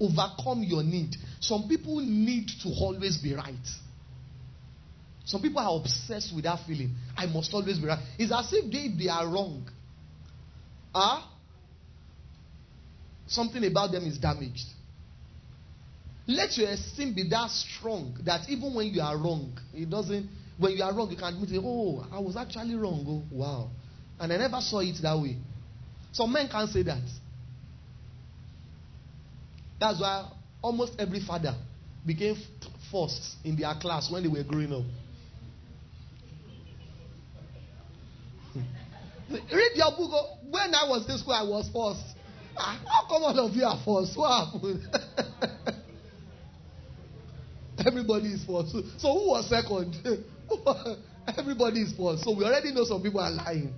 [0.00, 1.16] Overcome your need.
[1.40, 3.54] Some people need to always be right.
[5.28, 6.94] Some people are obsessed with that feeling.
[7.14, 7.98] I must always be right.
[8.18, 9.68] It's as if they, they are wrong.
[10.94, 11.20] Ah?
[11.22, 11.34] Huh?
[13.26, 14.64] Something about them is damaged.
[16.26, 20.30] Let your esteem be that strong that even when you are wrong, it doesn't.
[20.56, 21.60] When you are wrong, you can admit it.
[21.62, 23.04] Oh, I was actually wrong.
[23.06, 23.70] Oh, wow.
[24.18, 25.36] And I never saw it that way.
[26.12, 27.02] Some men can't say that.
[29.78, 30.26] That's why
[30.62, 31.54] almost every father
[32.06, 32.36] became
[32.90, 34.84] first in their class when they were growing up.
[39.30, 40.38] Read your book.
[40.50, 42.16] When I was in school, I was first.
[42.56, 44.16] Ah, how come all of you are first?
[44.16, 44.82] What happened?
[47.86, 48.72] Everybody is first.
[49.00, 49.94] So who was second?
[51.38, 52.24] Everybody is first.
[52.24, 53.72] So we already know some people are lying.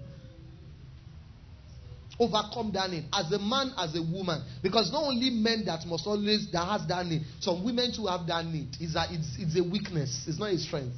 [2.18, 2.90] Overcome that.
[3.12, 4.42] As a man, as a woman.
[4.62, 7.22] Because not only men that must always that has that need.
[7.40, 8.76] Some women too have that need.
[8.78, 10.26] It's a, it's, it's a weakness.
[10.28, 10.96] It's not a strength.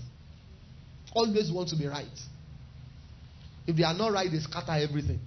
[1.15, 2.07] Always want to be right.
[3.67, 5.21] If they are not right, they scatter everything.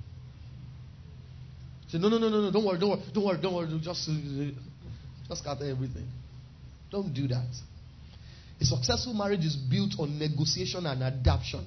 [1.88, 4.09] Say, no, no, no, no, no, don't worry, don't worry, don't worry, don't worry, just,
[5.27, 6.07] just scatter everything.
[6.91, 7.47] Don't do that.
[8.59, 11.65] A successful marriage is built on negotiation and adaptation,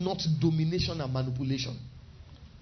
[0.00, 1.78] not domination and manipulation.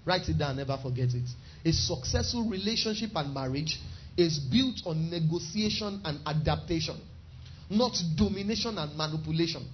[0.05, 1.27] Write it down, never forget it.
[1.65, 3.79] A successful relationship and marriage
[4.17, 6.97] is built on negotiation and adaptation,
[7.69, 9.65] not domination and manipulation.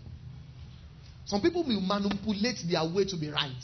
[1.30, 3.64] Some people will manipulate their way to be right.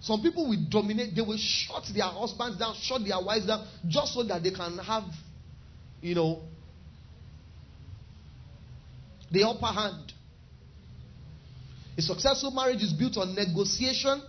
[0.00, 4.12] Some people will dominate, they will shut their husbands down, shut their wives down, just
[4.12, 5.04] so that they can have,
[6.02, 6.42] you know,
[9.32, 10.12] the upper hand.
[11.96, 14.20] A successful marriage is built on negotiation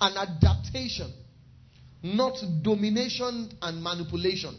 [0.00, 1.12] and adaptation,
[2.02, 4.58] not domination and manipulation.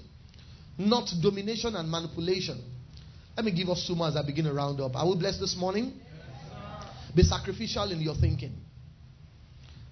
[0.77, 2.63] Not domination and manipulation.
[3.35, 4.95] Let me give us two more as I begin to round up.
[4.95, 5.99] Are we blessed this morning?
[7.15, 8.55] Be sacrificial in your thinking.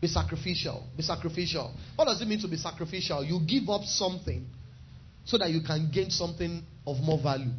[0.01, 0.85] Be sacrificial.
[0.97, 1.73] Be sacrificial.
[1.95, 3.23] What does it mean to be sacrificial?
[3.23, 4.45] You give up something
[5.23, 7.51] so that you can gain something of more value.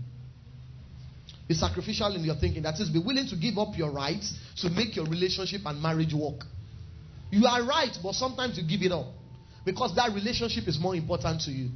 [1.48, 2.62] Be sacrificial in your thinking.
[2.62, 6.12] That is, be willing to give up your rights to make your relationship and marriage
[6.12, 6.44] work.
[7.30, 9.06] You are right, but sometimes you give it up
[9.64, 11.70] because that relationship is more important to you.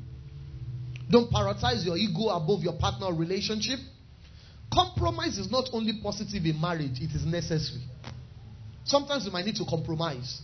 [1.10, 3.78] Don't prioritize your ego above your partner relationship.
[4.72, 7.82] Compromise is not only positive in marriage, it is necessary.
[8.84, 10.40] Sometimes you might need to compromise.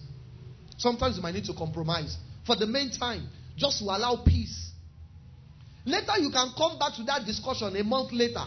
[0.76, 2.16] Sometimes you might need to compromise.
[2.46, 4.70] For the meantime, just to allow peace.
[5.84, 8.44] Later, you can come back to that discussion a month later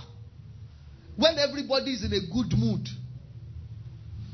[1.16, 2.88] when everybody is in a good mood.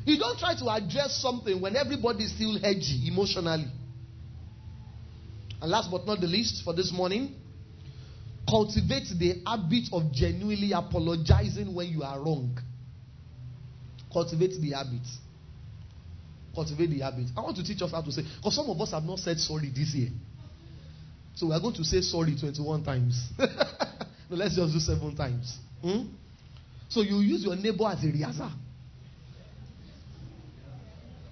[0.06, 3.68] You don't try to address something when everybody is still edgy emotionally.
[5.62, 7.36] And last but not the least, for this morning,
[8.50, 12.58] cultivate the habit of genuinely apologizing when you are wrong.
[14.12, 15.08] Cultivate the habit.
[16.54, 17.28] Cultivate the habit.
[17.36, 19.40] I want to teach us how to say, because some of us have not said
[19.40, 20.10] sorry this year.
[21.36, 23.30] So we are going to say sorry 21 times.
[23.40, 23.48] no,
[24.30, 25.58] let's just do seven times.
[25.82, 26.04] Hmm?
[26.90, 28.52] So you use your neighbor as a riaza.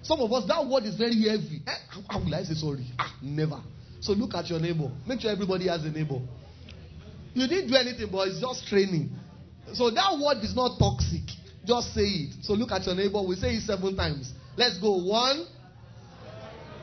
[0.02, 1.62] Some of us, that word is very heavy.
[1.64, 2.84] Eh, how will I say sorry?
[2.98, 3.60] Ah, never.
[4.00, 4.90] So look at your neighbor.
[5.06, 6.18] Make sure everybody has a neighbor.
[7.34, 9.10] You didn't do anything, but it's just training.
[9.72, 11.22] So that word is not toxic.
[11.64, 12.34] Just say it.
[12.42, 13.22] So look at your neighbor.
[13.22, 14.32] We say it seven times.
[14.56, 14.96] Let's go.
[14.96, 15.46] One.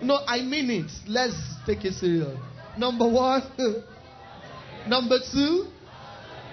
[0.01, 0.91] No, I mean it.
[1.07, 1.35] Let's
[1.65, 2.37] take it serious.
[2.77, 3.43] Number one.
[4.87, 5.67] Number two.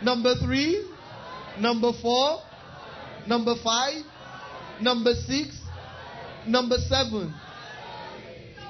[0.03, 0.84] Number three.
[1.59, 2.42] Number four.
[3.26, 4.03] Number five.
[4.80, 5.59] Number six.
[6.47, 7.32] Number seven.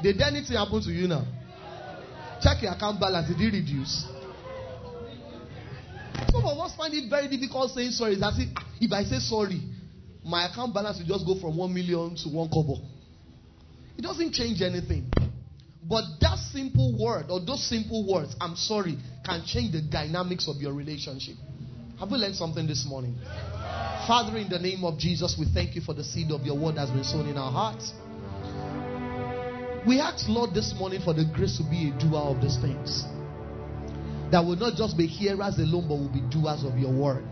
[0.02, 1.24] Did anything happen to you now?
[2.42, 3.28] Check your account balance.
[3.28, 4.06] Did it reduce?
[6.32, 8.16] Some of us find it very difficult saying sorry.
[8.16, 8.48] That's it.
[8.56, 9.60] Ah, if I say sorry,
[10.24, 12.82] my account balance will just go from 1 million to 1 kobo.
[13.96, 15.10] It doesn't change anything.
[15.88, 20.56] But that simple word or those simple words, I'm sorry, can change the dynamics of
[20.56, 21.36] your relationship.
[22.00, 23.16] Have we learned something this morning?
[24.06, 26.74] Father, in the name of Jesus, we thank you for the seed of your word
[26.74, 27.92] that has been sown in our hearts.
[29.86, 33.04] We ask, Lord, this morning for the grace to be a doer of these things.
[34.30, 37.24] That will not just be hearers alone, but will be doers of your word.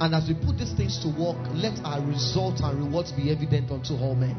[0.00, 3.70] And as we put these things to work, let our results and rewards be evident
[3.70, 4.36] unto all men.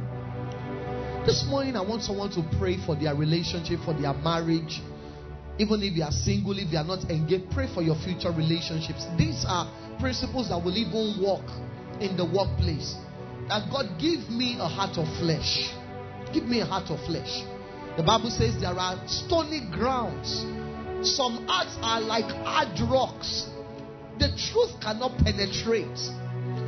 [1.25, 4.79] This morning, I want someone to pray for their relationship, for their marriage.
[5.59, 9.03] Even if you are single, if you are not engaged, pray for your future relationships.
[9.17, 9.67] These are
[9.99, 11.43] principles that will even work
[11.99, 12.95] in the workplace.
[13.51, 15.75] That God give me a heart of flesh.
[16.31, 17.43] Give me a heart of flesh.
[17.97, 20.47] The Bible says there are stony grounds.
[21.01, 23.49] Some hearts are like hard rocks.
[24.19, 25.97] The truth cannot penetrate.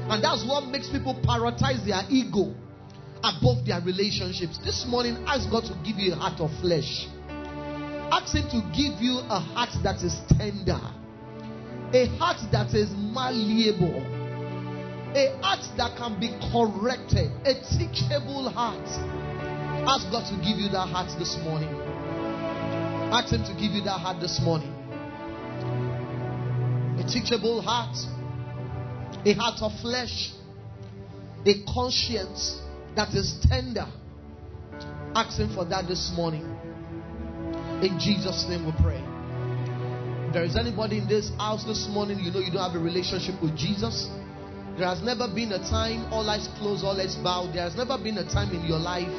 [0.08, 2.56] And that's what makes people prioritize their ego
[3.24, 4.58] above their relationships.
[4.64, 7.08] This morning, ask God to give you a heart of flesh.
[8.12, 10.80] Ask Him to give you a heart that is tender,
[11.94, 14.00] a heart that is malleable,
[15.16, 18.88] a heart that can be corrected, a teachable heart.
[19.88, 21.91] Ask God to give you that heart this morning.
[23.12, 24.72] Ask Him to give you that heart this morning.
[26.98, 27.98] A teachable heart,
[29.26, 30.32] a heart of flesh,
[31.46, 32.62] a conscience
[32.96, 33.86] that is tender.
[35.14, 36.44] Ask Him for that this morning.
[37.84, 39.04] In Jesus' name we pray.
[40.28, 42.84] If there is anybody in this house this morning, you know you don't have a
[42.84, 44.08] relationship with Jesus.
[44.78, 47.54] There has never been a time, all eyes closed, all eyes bowed.
[47.54, 49.12] There has never been a time in your life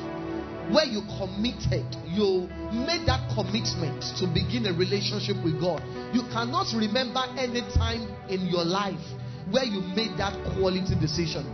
[0.73, 5.85] where you committed, you made that commitment to begin a relationship with God.
[6.17, 9.01] You cannot remember any time in your life
[9.51, 11.45] where you made that quality decision.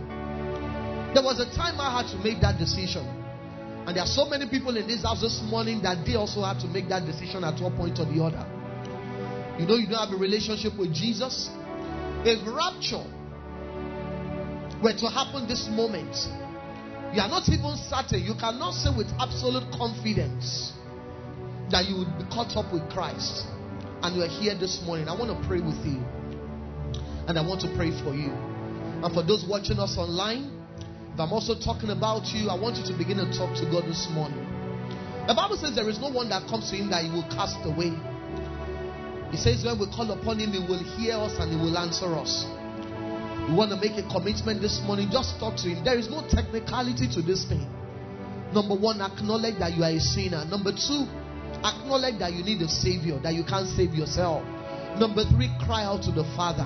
[1.13, 3.03] There was a time I had to make that decision.
[3.87, 6.59] And there are so many people in this house this morning that they also had
[6.61, 8.45] to make that decision at one point or the other.
[9.59, 11.49] You know, you don't have a relationship with Jesus.
[12.23, 13.03] If rapture
[14.83, 16.15] were to happen this moment,
[17.13, 20.73] you are not even certain, you cannot say with absolute confidence
[21.71, 23.45] that you would be caught up with Christ.
[24.01, 25.07] And you are here this morning.
[25.07, 25.99] I want to pray with you.
[27.27, 28.31] And I want to pray for you.
[29.01, 30.53] And for those watching us online,
[31.13, 33.85] if I'm also talking about you, I want you to begin to talk to God
[33.85, 34.45] this morning.
[35.27, 37.59] The Bible says there is no one that comes to Him that He will cast
[37.65, 37.91] away.
[39.29, 42.07] He says when we call upon Him, He will hear us and He will answer
[42.15, 42.45] us.
[43.49, 45.83] You want to make a commitment this morning, just talk to Him.
[45.83, 47.65] There is no technicality to this thing.
[48.53, 50.45] Number one, acknowledge that you are a sinner.
[50.45, 51.09] Number two,
[51.65, 54.45] acknowledge that you need a Savior, that you can't save yourself.
[55.01, 56.65] Number three, cry out to the Father.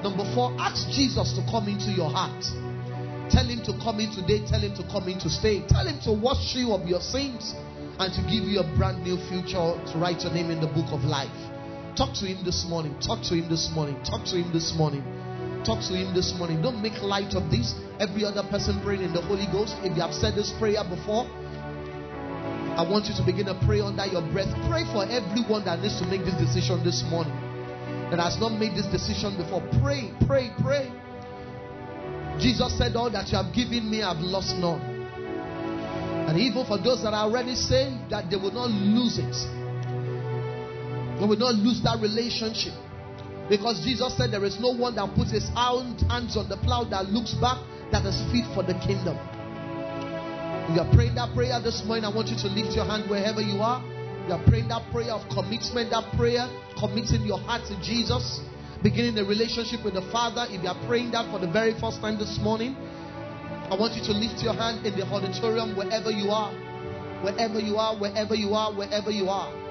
[0.00, 2.40] Number four, ask Jesus to come into your heart.
[3.28, 4.40] Tell him to come in today.
[4.48, 5.60] Tell him to come in to stay.
[5.68, 7.52] Tell him to wash you of your sins
[8.00, 10.88] and to give you a brand new future to write your name in the book
[10.88, 11.36] of life.
[12.00, 12.96] Talk to him this morning.
[13.00, 14.00] Talk to him this morning.
[14.08, 15.04] Talk to him this morning.
[15.64, 16.60] Talk to him this morning.
[16.60, 17.72] Don't make light of this.
[17.98, 21.24] Every other person praying in the Holy Ghost, if you have said this prayer before,
[22.76, 24.52] I want you to begin to pray under your breath.
[24.68, 27.32] Pray for everyone that needs to make this decision this morning,
[28.12, 29.64] that has not made this decision before.
[29.80, 30.92] Pray, pray, pray.
[32.36, 34.84] Jesus said, All that you have given me, I've lost none.
[36.28, 39.32] And even for those that are already saved, that they will not lose it.
[41.20, 42.74] They will not lose that relationship.
[43.48, 46.02] Because Jesus said, There is no one that puts his hands
[46.36, 47.60] on the plow that looks back
[47.92, 49.16] that is fit for the kingdom.
[50.72, 53.44] You are praying that prayer this morning, I want you to lift your hand wherever
[53.44, 53.84] you are.
[54.24, 56.48] You are praying that prayer of commitment, that prayer,
[56.80, 58.40] committing your heart to Jesus,
[58.82, 60.48] beginning a relationship with the Father.
[60.48, 62.72] If you are praying that for the very first time this morning,
[63.68, 66.52] I want you to lift your hand in the auditorium wherever you are.
[67.20, 69.63] Wherever you are, wherever you are, wherever you are.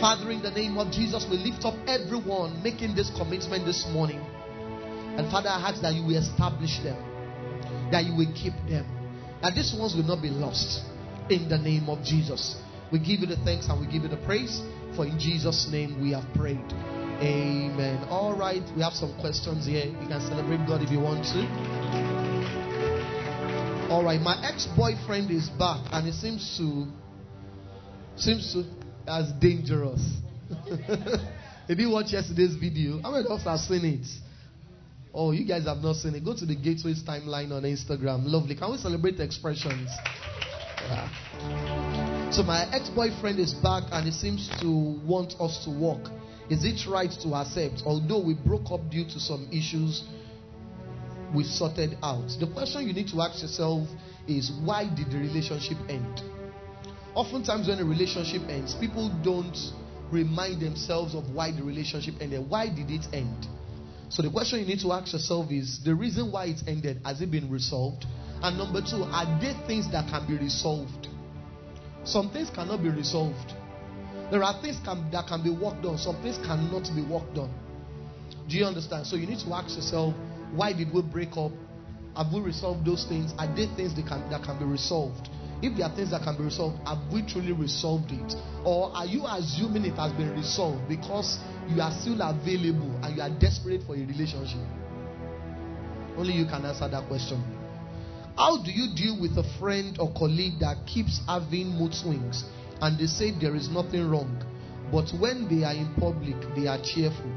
[0.00, 4.20] Father, in the name of Jesus, we lift up everyone making this commitment this morning.
[5.16, 6.96] And Father, I ask that you will establish them,
[7.90, 8.84] that you will keep them,
[9.40, 10.84] that these ones will not be lost.
[11.28, 12.54] In the name of Jesus.
[12.92, 14.62] We give you the thanks and we give you the praise.
[14.94, 16.72] For in Jesus' name we have prayed.
[17.18, 18.06] Amen.
[18.08, 19.86] All right, we have some questions here.
[19.86, 21.40] You can celebrate God if you want to.
[23.90, 26.86] All right, my ex-boyfriend is back and he seems to
[28.16, 28.64] seems to
[29.06, 30.00] as dangerous.
[31.68, 33.00] Did you watch yesterday's video?
[33.02, 34.06] How many of us have seen it?
[35.12, 36.24] Oh, you guys have not seen it.
[36.24, 38.22] Go to the Gateways timeline on Instagram.
[38.24, 38.54] Lovely.
[38.54, 39.90] Can we celebrate expressions?
[40.88, 42.30] Yeah.
[42.30, 46.10] So my ex-boyfriend is back and he seems to want us to walk.
[46.50, 47.82] Is it right to accept?
[47.84, 50.04] Although we broke up due to some issues
[51.34, 52.28] we sorted out.
[52.38, 53.88] The question you need to ask yourself
[54.28, 56.22] is why did the relationship end?
[57.16, 59.56] Oftentimes when a relationship ends, people don't
[60.12, 62.44] remind themselves of why the relationship ended.
[62.46, 63.46] Why did it end?
[64.10, 67.22] So the question you need to ask yourself is the reason why it ended, has
[67.22, 68.04] it been resolved?
[68.42, 71.08] And number two, are there things that can be resolved?
[72.04, 73.54] Some things cannot be resolved.
[74.30, 77.50] There are things can, that can be worked on, some things cannot be worked on.
[78.46, 79.06] Do you understand?
[79.06, 80.14] So you need to ask yourself,
[80.52, 81.52] why did we break up?
[82.14, 83.32] Have we resolved those things?
[83.38, 85.30] Are there things that can, that can be resolved?
[85.62, 88.34] If there are things that can be resolved, have we truly resolved it?
[88.64, 91.38] Or are you assuming it has been resolved because
[91.68, 94.60] you are still available and you are desperate for a relationship?
[96.16, 97.42] Only you can answer that question.
[98.36, 102.44] How do you deal with a friend or colleague that keeps having mood swings
[102.82, 104.36] and they say there is nothing wrong,
[104.92, 107.32] but when they are in public, they are cheerful?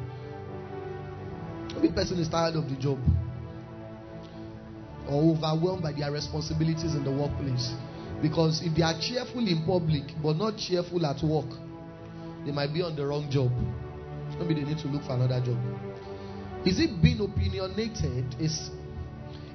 [1.76, 3.00] Every person is tired of the job
[5.08, 7.72] or overwhelmed by their responsibilities in the workplace.
[8.22, 11.50] Because if they are cheerful in public but not cheerful at work,
[12.46, 13.52] they might be on the wrong job.
[14.40, 15.58] Maybe they need to look for another job.
[16.66, 18.36] Is it being opinionated?
[18.40, 18.72] Is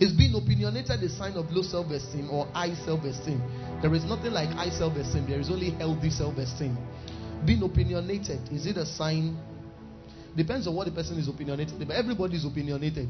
[0.00, 3.40] is being opinionated a sign of low self-esteem or high self-esteem?
[3.80, 5.28] There is nothing like high self-esteem.
[5.28, 6.76] There is only healthy self-esteem.
[7.46, 9.38] Being opinionated, is it a sign?
[10.36, 11.78] Depends on what the person is opinionated.
[11.78, 13.08] But everybody is opinionated.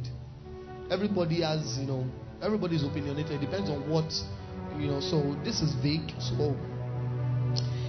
[0.90, 2.04] Everybody has, you know,
[2.42, 3.32] everybody is opinionated.
[3.32, 4.12] It depends on what
[4.78, 6.12] you know, so this is vague.
[6.18, 6.56] So,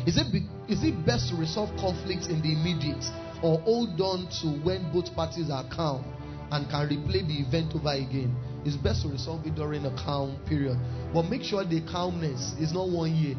[0.05, 3.03] is it be, is it best to resolve conflicts in the immediate
[3.41, 6.05] or hold on to when both parties are calm
[6.51, 8.35] and can replay the event over again?
[8.65, 10.77] It's best to resolve it during a calm period,
[11.13, 13.35] but make sure the calmness is not one year.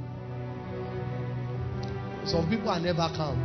[2.26, 3.38] Some people are never calm,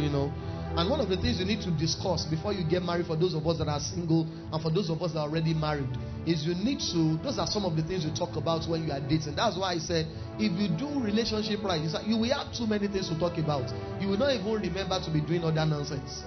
[0.00, 0.32] you know.
[0.76, 3.34] And one of the things you need to discuss before you get married, for those
[3.34, 5.88] of us that are single and for those of us that are already married,
[6.26, 8.92] is you need to, those are some of the things you talk about when you
[8.92, 9.34] are dating.
[9.34, 10.06] That's why I said,
[10.38, 13.66] if you do relationship right, you will have too many things to talk about.
[14.00, 16.22] You will not even remember to be doing other nonsense.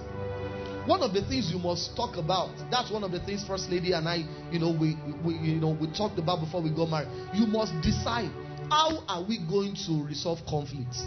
[0.86, 3.92] One of the things you must talk about, that's one of the things First Lady
[3.92, 4.22] and I,
[4.52, 7.08] you know, we, we you know, we talked about before we got married.
[7.34, 8.30] You must decide
[8.70, 11.02] how are we going to resolve conflicts?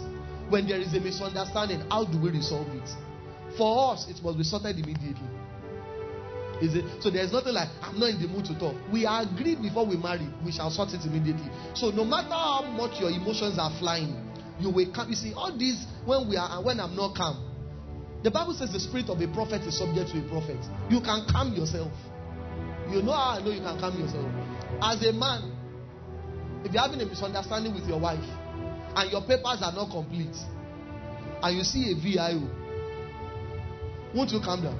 [0.50, 2.90] When there is a misunderstanding, how do we resolve it?
[3.56, 5.39] For us, it must be sorted immediately.
[6.60, 6.84] Is it?
[7.02, 8.76] So there's nothing like I'm not in the mood to talk.
[8.92, 11.48] We agreed before we marry, we shall sort it immediately.
[11.74, 14.12] So no matter how much your emotions are flying,
[14.58, 15.08] you will come.
[15.08, 17.46] You see, all these when we are when I'm not calm.
[18.22, 20.60] The Bible says the spirit of a prophet is subject to a prophet.
[20.90, 21.92] You can calm yourself.
[22.90, 24.28] You know how I know you can calm yourself.
[24.82, 25.56] As a man,
[26.64, 28.20] if you're having a misunderstanding with your wife
[28.96, 30.36] and your papers are not complete,
[31.42, 32.44] and you see a VIO,
[34.14, 34.76] won't you calm down?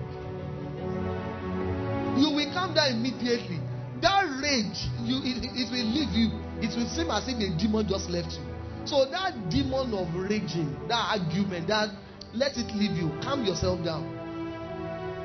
[2.21, 3.57] You will calm down immediately.
[4.05, 6.29] That rage, you it, it will leave you.
[6.61, 8.45] It will seem as if a demon just left you.
[8.85, 11.89] So that demon of raging, that argument, that
[12.37, 13.09] let it leave you.
[13.25, 14.05] Calm yourself down.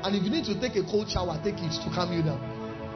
[0.04, 2.40] And if you need to take a cold shower, take it to calm you down.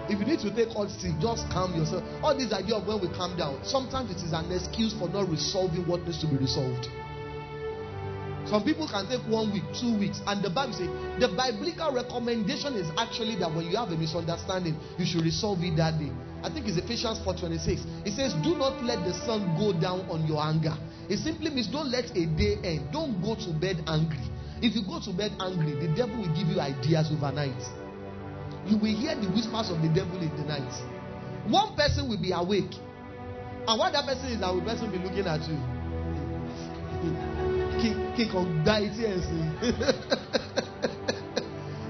[0.08, 2.02] If you need to take hot tea, just calm yourself.
[2.24, 5.28] All this idea of when we calm down, sometimes it is an excuse for not
[5.28, 6.88] resolving what needs to be resolved.
[8.50, 10.90] Some people can take one week, two weeks, and the Bible says
[11.22, 15.76] the biblical recommendation is actually that when you have a misunderstanding, you should resolve it
[15.76, 16.10] that day.
[16.42, 17.86] I think it's Ephesians 4:26.
[18.04, 20.76] It says, "Do not let the sun go down on your anger."
[21.08, 22.90] It simply means don't let a day end.
[22.90, 24.18] Don't go to bed angry.
[24.60, 27.62] If you go to bed angry, the devil will give you ideas overnight.
[28.66, 30.74] You will hear the whispers of the devil in the night.
[31.46, 32.74] One person will be awake,
[33.68, 35.56] and what that person is that person will be looking at you
[38.16, 39.38] kíkan gba etí ẹ̀ sí.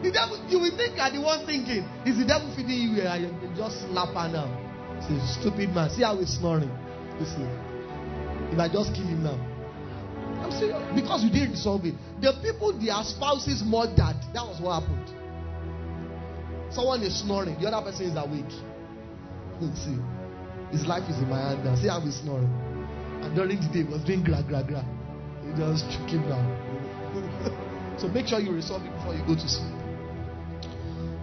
[0.03, 3.49] the devil you will think are the one thinking is the devil feeding you you
[3.57, 4.49] just slap her now.
[5.07, 6.71] Say stupid man see how he's snoring.
[7.19, 7.47] You see
[8.53, 9.39] if I just kill him now.
[10.43, 11.95] I'm serious because you didn't resolve it.
[12.21, 15.09] The people their spouses murdered that was what happened.
[16.73, 18.55] Someone is snoring the other person is awake.
[19.61, 19.99] You see
[20.71, 22.49] his life is in my hand now see how he's snoring
[23.23, 24.85] and during the day he was doing gra gra gra.
[25.51, 26.47] You just him down.
[27.99, 29.75] so make sure you resolve it before you go to sleep.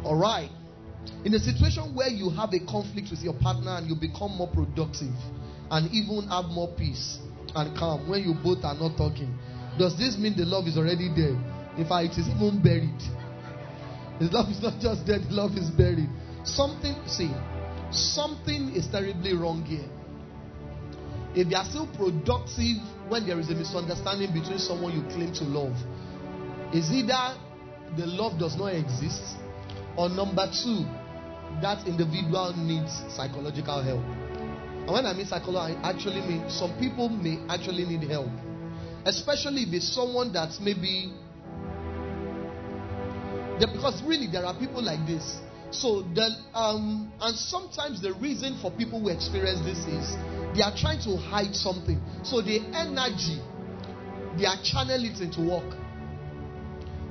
[0.03, 0.49] All right.
[1.23, 4.47] In a situation where you have a conflict with your partner and you become more
[4.47, 5.15] productive
[5.71, 7.19] and even have more peace
[7.55, 9.33] and calm when you both are not talking,
[9.79, 11.35] does this mean the love is already there?
[11.77, 13.01] In fact, it is even buried.
[14.19, 16.09] The love is not just dead, the love is buried.
[16.43, 17.31] Something, see,
[17.91, 19.87] something is terribly wrong here.
[21.37, 25.43] If you are still productive when there is a misunderstanding between someone you claim to
[25.43, 25.77] love,
[26.73, 27.37] is either
[27.95, 29.37] the love does not exist,
[29.95, 30.81] or number two,
[31.61, 34.01] that individual needs psychological help.
[34.01, 38.33] And when I mean psychological, I actually mean some people may actually need help,
[39.05, 41.13] especially if it's someone that maybe
[43.59, 45.37] because really there are people like this.
[45.69, 50.17] So then, um, and sometimes the reason for people who experience this is
[50.57, 52.01] they are trying to hide something.
[52.23, 53.39] So the energy
[54.37, 55.69] they are channeling it into work.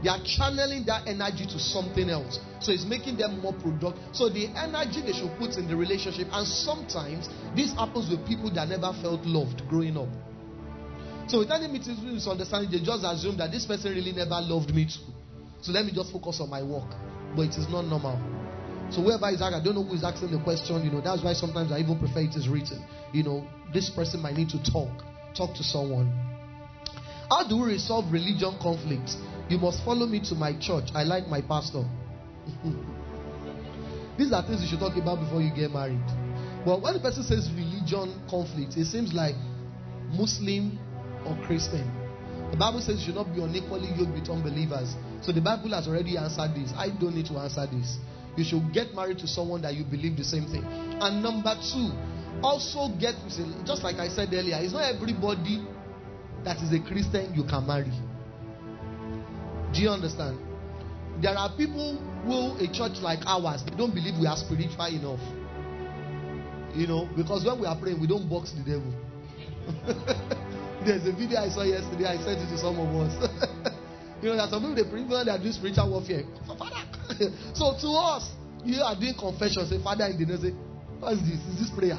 [0.03, 2.39] They are channeling that energy to something else.
[2.61, 4.03] So it's making them more productive.
[4.13, 8.51] So the energy they should put in the relationship, and sometimes this happens with people
[8.55, 10.09] that never felt loved growing up.
[11.27, 15.11] So with any misunderstanding, they just assume that this person really never loved me too.
[15.63, 16.87] So let me just focus on my work.
[17.35, 18.46] But it is not normal.
[18.91, 21.23] So whoever is asking, I don't know who is asking the question, you know, that's
[21.23, 22.85] why sometimes I even prefer it is written.
[23.13, 24.91] You know, this person might need to talk.
[25.35, 26.13] Talk to someone.
[27.29, 29.17] How do we resolve religion conflicts?
[29.49, 30.91] You must follow me to my church.
[30.95, 31.85] I like my pastor.
[34.19, 36.01] These are things you should talk about before you get married.
[36.65, 39.35] Well, when the person says religion conflict, it seems like
[40.11, 40.79] Muslim
[41.27, 41.85] or Christian.
[42.51, 44.95] The Bible says you should not be unequally yoked with unbelievers.
[45.21, 46.73] So the Bible has already answered this.
[46.77, 47.99] I don't need to answer this.
[48.37, 50.65] You should get married to someone that you believe the same thing.
[51.01, 51.91] And number two,
[52.43, 53.15] also get
[53.65, 55.67] just like I said earlier, it's not everybody
[56.45, 57.93] that is a Christian you can marry.
[59.73, 60.39] Do you understand?
[61.23, 65.21] There are people who a church like ours they don't believe we are spiritual enough.
[66.75, 68.93] You know, because when we are praying, we don't box the devil.
[70.85, 72.05] There's a video I saw yesterday.
[72.05, 73.73] I sent it to some of us.
[74.27, 76.27] you know, that some people they bring when they are doing spiritual warfare.
[77.55, 78.27] so to us,
[78.67, 79.63] you are doing confession.
[79.71, 80.51] Say, Father, in the name, say,
[80.99, 81.39] what's this?
[81.55, 81.95] Is this prayer?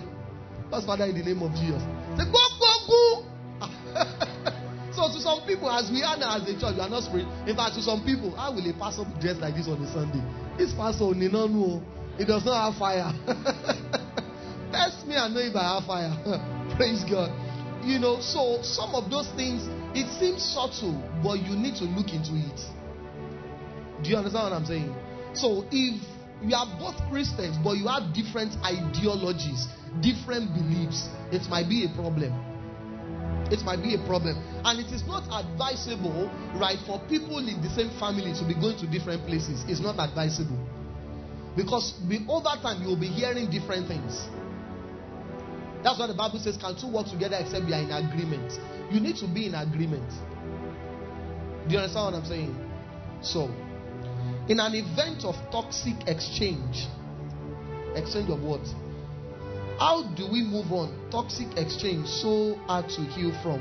[0.67, 1.79] What's Father in the name of Jesus?
[2.19, 3.01] Say, go, go, go.
[4.91, 7.31] so to some people, as we are now as a church, we are not spirit.
[7.47, 9.87] In fact, to some people, how will a pastor be dressed like this on a
[9.87, 10.19] Sunday?
[10.59, 11.31] This pastor, he
[12.27, 13.07] does not have fire.
[14.75, 16.11] Test me and know if I have fire.
[16.75, 17.31] Praise God.
[17.87, 19.63] You know, so some of those things,
[19.97, 20.93] it seems subtle,
[21.23, 22.59] but you need to look into it.
[24.03, 24.93] Do you understand what I'm saying?
[25.33, 25.97] So if
[26.45, 29.65] you are both Christians, but you have different ideologies,
[30.05, 32.29] different beliefs, it might be a problem.
[33.49, 34.37] It might be a problem.
[34.61, 36.29] And it is not advisable,
[36.61, 39.65] right, for people in the same family to be going to different places.
[39.65, 40.61] It's not advisable.
[41.55, 41.97] Because
[42.29, 44.29] over time, you will be hearing different things.
[45.81, 48.53] That's why the Bible says, Can two work together except they are in agreement?
[48.91, 50.09] You need to be in agreement.
[51.67, 52.55] Do you understand what I'm saying?
[53.21, 53.49] So,
[54.47, 56.87] in an event of toxic exchange,
[57.95, 58.61] exchange of what?
[59.77, 61.09] How do we move on?
[61.11, 63.59] Toxic exchange, so hard to heal from,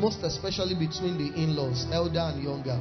[0.00, 2.78] most especially between the in laws, elder and younger.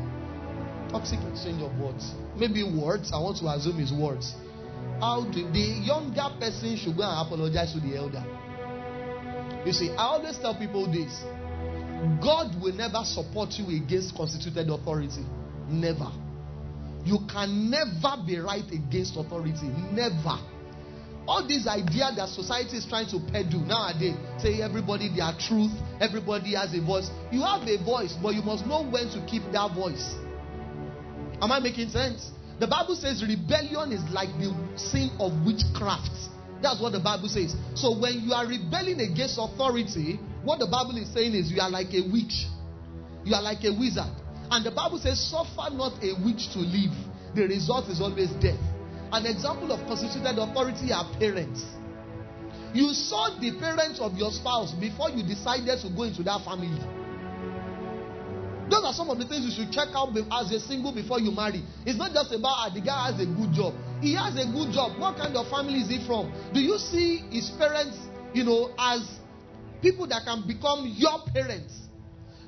[0.89, 2.15] Toxic exchange of words.
[2.35, 4.33] Maybe words, I want to assume is words.
[4.99, 8.25] How do the younger person should go and apologize to the elder?
[9.65, 11.23] You see, I always tell people this
[12.21, 15.25] God will never support you against constituted authority.
[15.67, 16.11] Never.
[17.05, 19.67] You can never be right against authority.
[19.91, 20.39] Never.
[21.27, 25.71] All these ideas that society is trying to peddle nowadays, say everybody their truth,
[26.01, 27.09] everybody has a voice.
[27.31, 30.15] You have a voice, but you must know when to keep that voice.
[31.41, 32.31] Am I making sense?
[32.59, 36.11] The Bible says rebellion is like the sin of witchcraft.
[36.61, 37.55] That's what the Bible says.
[37.75, 41.69] So when you are rebelling against authority, what the Bible is saying is you are
[41.69, 42.47] like a witch.
[43.25, 44.11] You are like a wizard.
[44.51, 46.95] And the Bible says, suffer not a witch to live.
[47.35, 48.59] The result is always death.
[49.11, 51.65] An example of constituted authority are parents.
[52.73, 56.77] You saw the parents of your spouse before you decided to go into that family.
[58.69, 61.31] Those are some of the things you should check out as a single before you
[61.31, 61.65] marry.
[61.85, 63.73] It's not just about ah, the guy has a good job.
[63.99, 64.99] He has a good job.
[65.01, 66.29] What kind of family is he from?
[66.53, 67.97] Do you see his parents,
[68.33, 69.01] you know, as
[69.81, 71.73] people that can become your parents?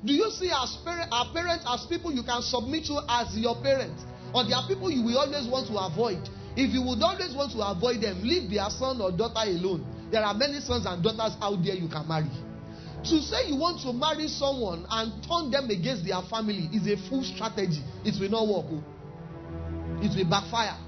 [0.04, 0.66] Do you see our,
[1.12, 4.02] our parents as people you can submit to as your parents?
[4.34, 6.28] Or there are people you will always want to avoid?
[6.56, 9.86] If you would always want to avoid them, leave their son or daughter alone.
[10.10, 12.28] There are many sons and daughters out there you can marry.
[13.04, 16.96] To say you want to marry someone and turn them against their family is a
[17.08, 17.82] fool strategy.
[18.04, 18.66] It will not work.
[18.68, 18.84] Oh.
[20.04, 20.78] It will backfire.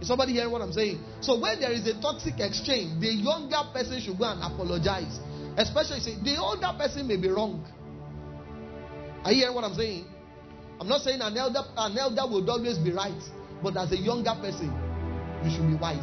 [0.00, 1.00] Is somebody hearing what I'm saying?
[1.20, 5.18] So when there is a toxic exchange, the younger person should go and apologize.
[5.58, 7.66] Especially say the older person may be wrong.
[9.24, 10.06] Are you hearing what I'm saying?
[10.80, 13.22] I'm not saying an elder an elder will always be right,
[13.60, 14.70] but as a younger person,
[15.42, 15.98] you should be wise.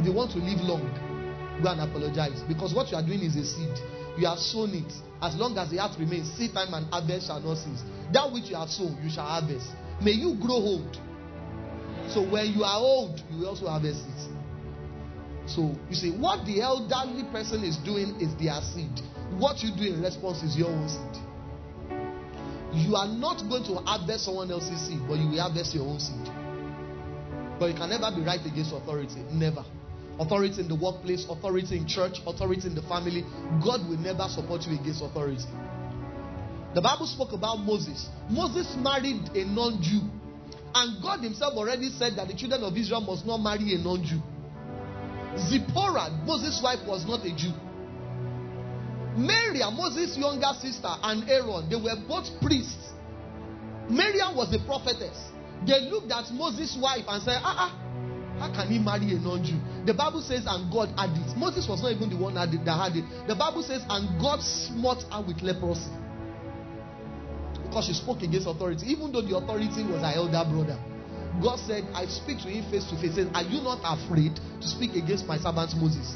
[0.00, 0.88] If you want to live long,
[1.62, 2.40] go and apologize.
[2.48, 3.76] Because what you are doing is a seed.
[4.16, 4.92] You have sown it.
[5.20, 7.84] As long as the earth remains, seed time and harvest shall not cease.
[8.12, 9.68] That which you have sown, you shall harvest.
[10.00, 10.96] May you grow old.
[12.08, 14.31] So when you are old, you also harvest it.
[15.46, 19.00] So you see, what the elderly person is doing is their seed.
[19.38, 21.22] What you do in response is your own seed.
[22.72, 26.00] You are not going to harvest someone else's seed, but you will harvest your own
[26.00, 26.24] seed.
[27.58, 29.20] But you can never be right against authority.
[29.32, 29.64] Never
[30.18, 33.24] authority in the workplace, authority in church, authority in the family.
[33.64, 35.44] God will never support you against authority.
[36.74, 38.08] The Bible spoke about Moses.
[38.30, 40.00] Moses married a non Jew.
[40.74, 44.02] And God Himself already said that the children of Israel must not marry a non
[44.04, 44.20] Jew.
[45.38, 47.52] Zipporah, Moses' wife, was not a Jew.
[49.16, 52.92] Miriam, Moses' younger sister, and Aaron, they were both priests.
[53.88, 55.30] Miriam was a prophetess.
[55.66, 57.82] They looked at Moses' wife and said, Ah, ah,
[58.38, 59.58] how can he marry a non Jew?
[59.84, 61.36] The Bible says, and God had it.
[61.36, 63.04] Moses was not even the one that had it.
[63.28, 65.90] The Bible says, and God smote her with leprosy
[67.72, 70.78] because she spoke against authority, even though the authority was her elder brother.
[71.40, 73.14] God said, I speak to him face to face.
[73.14, 76.12] Says, Are you not afraid to speak against my servant Moses?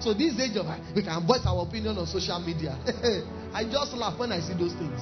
[0.00, 2.78] So this age of we can voice our opinion on social media.
[3.54, 4.98] I just laugh when I see those things.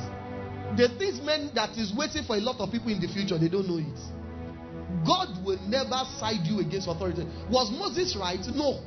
[0.77, 3.49] The things men that is waiting for a lot of people in the future, they
[3.49, 4.01] don't know it.
[5.05, 7.25] God will never side you against authority.
[7.49, 8.41] Was Moses right?
[8.55, 8.81] No.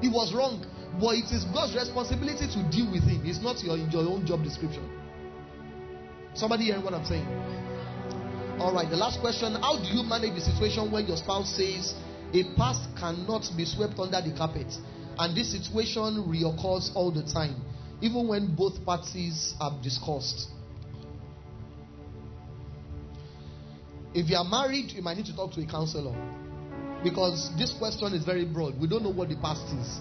[0.00, 0.62] He was wrong.
[1.00, 3.22] But it is God's responsibility to deal with him.
[3.24, 4.84] It's not your, your own job description.
[6.34, 7.26] Somebody hearing what I'm saying?
[8.62, 11.94] All right, the last question How do you manage the situation when your spouse says
[12.32, 14.72] a past cannot be swept under the carpet?
[15.18, 17.56] And this situation reoccurs all the time,
[18.00, 20.46] even when both parties have discussed.
[24.14, 26.14] If you are married, you might need to talk to a counselor
[27.02, 28.80] because this question is very broad.
[28.80, 29.98] We don't know what the past is.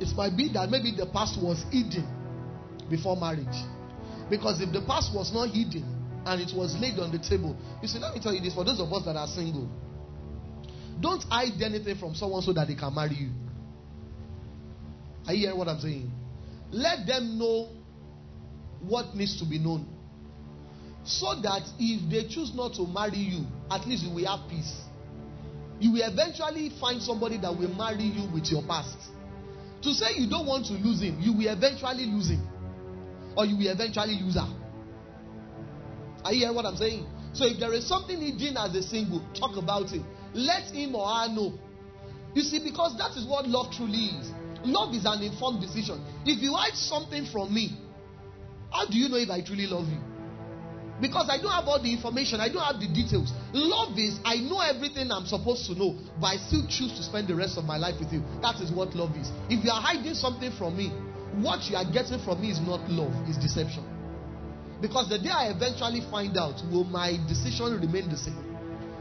[0.00, 2.02] It might be that maybe the past was hidden
[2.90, 3.46] before marriage.
[4.28, 7.88] Because if the past was not hidden and it was laid on the table, you
[7.88, 9.68] see, let me tell you this for those of us that are single,
[11.00, 13.30] don't hide anything from someone so that they can marry you.
[15.26, 16.10] Are you hearing what I'm saying?
[16.70, 17.68] Let them know
[18.80, 19.86] what needs to be known.
[21.04, 24.82] So that if they choose not to marry you, at least you will have peace.
[25.80, 28.98] You will eventually find somebody that will marry you with your past.
[29.82, 32.46] To say you don't want to lose him, you will eventually lose him
[33.36, 34.48] or you will eventually lose her.
[36.24, 37.06] Are you hearing what I'm saying?
[37.32, 40.02] So if there is something hidden as a single, talk about it.
[40.34, 41.58] Let him or her know.
[42.34, 44.30] You see, because that is what love truly is.
[44.64, 46.04] Love is an informed decision.
[46.24, 47.76] If you hide something from me,
[48.70, 49.98] how do you know if I truly love you?
[51.00, 53.32] Because I don't have all the information, I don't have the details.
[53.54, 57.26] Love is I know everything I'm supposed to know, but I still choose to spend
[57.26, 58.22] the rest of my life with you.
[58.42, 59.32] That is what love is.
[59.48, 60.92] If you are hiding something from me,
[61.40, 63.82] what you are getting from me is not love, it's deception.
[64.80, 68.56] Because the day I eventually find out, will my decision remain the same?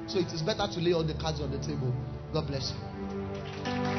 [0.08, 1.94] So it is better to lay all the cards on the table.
[2.34, 3.90] God bless you.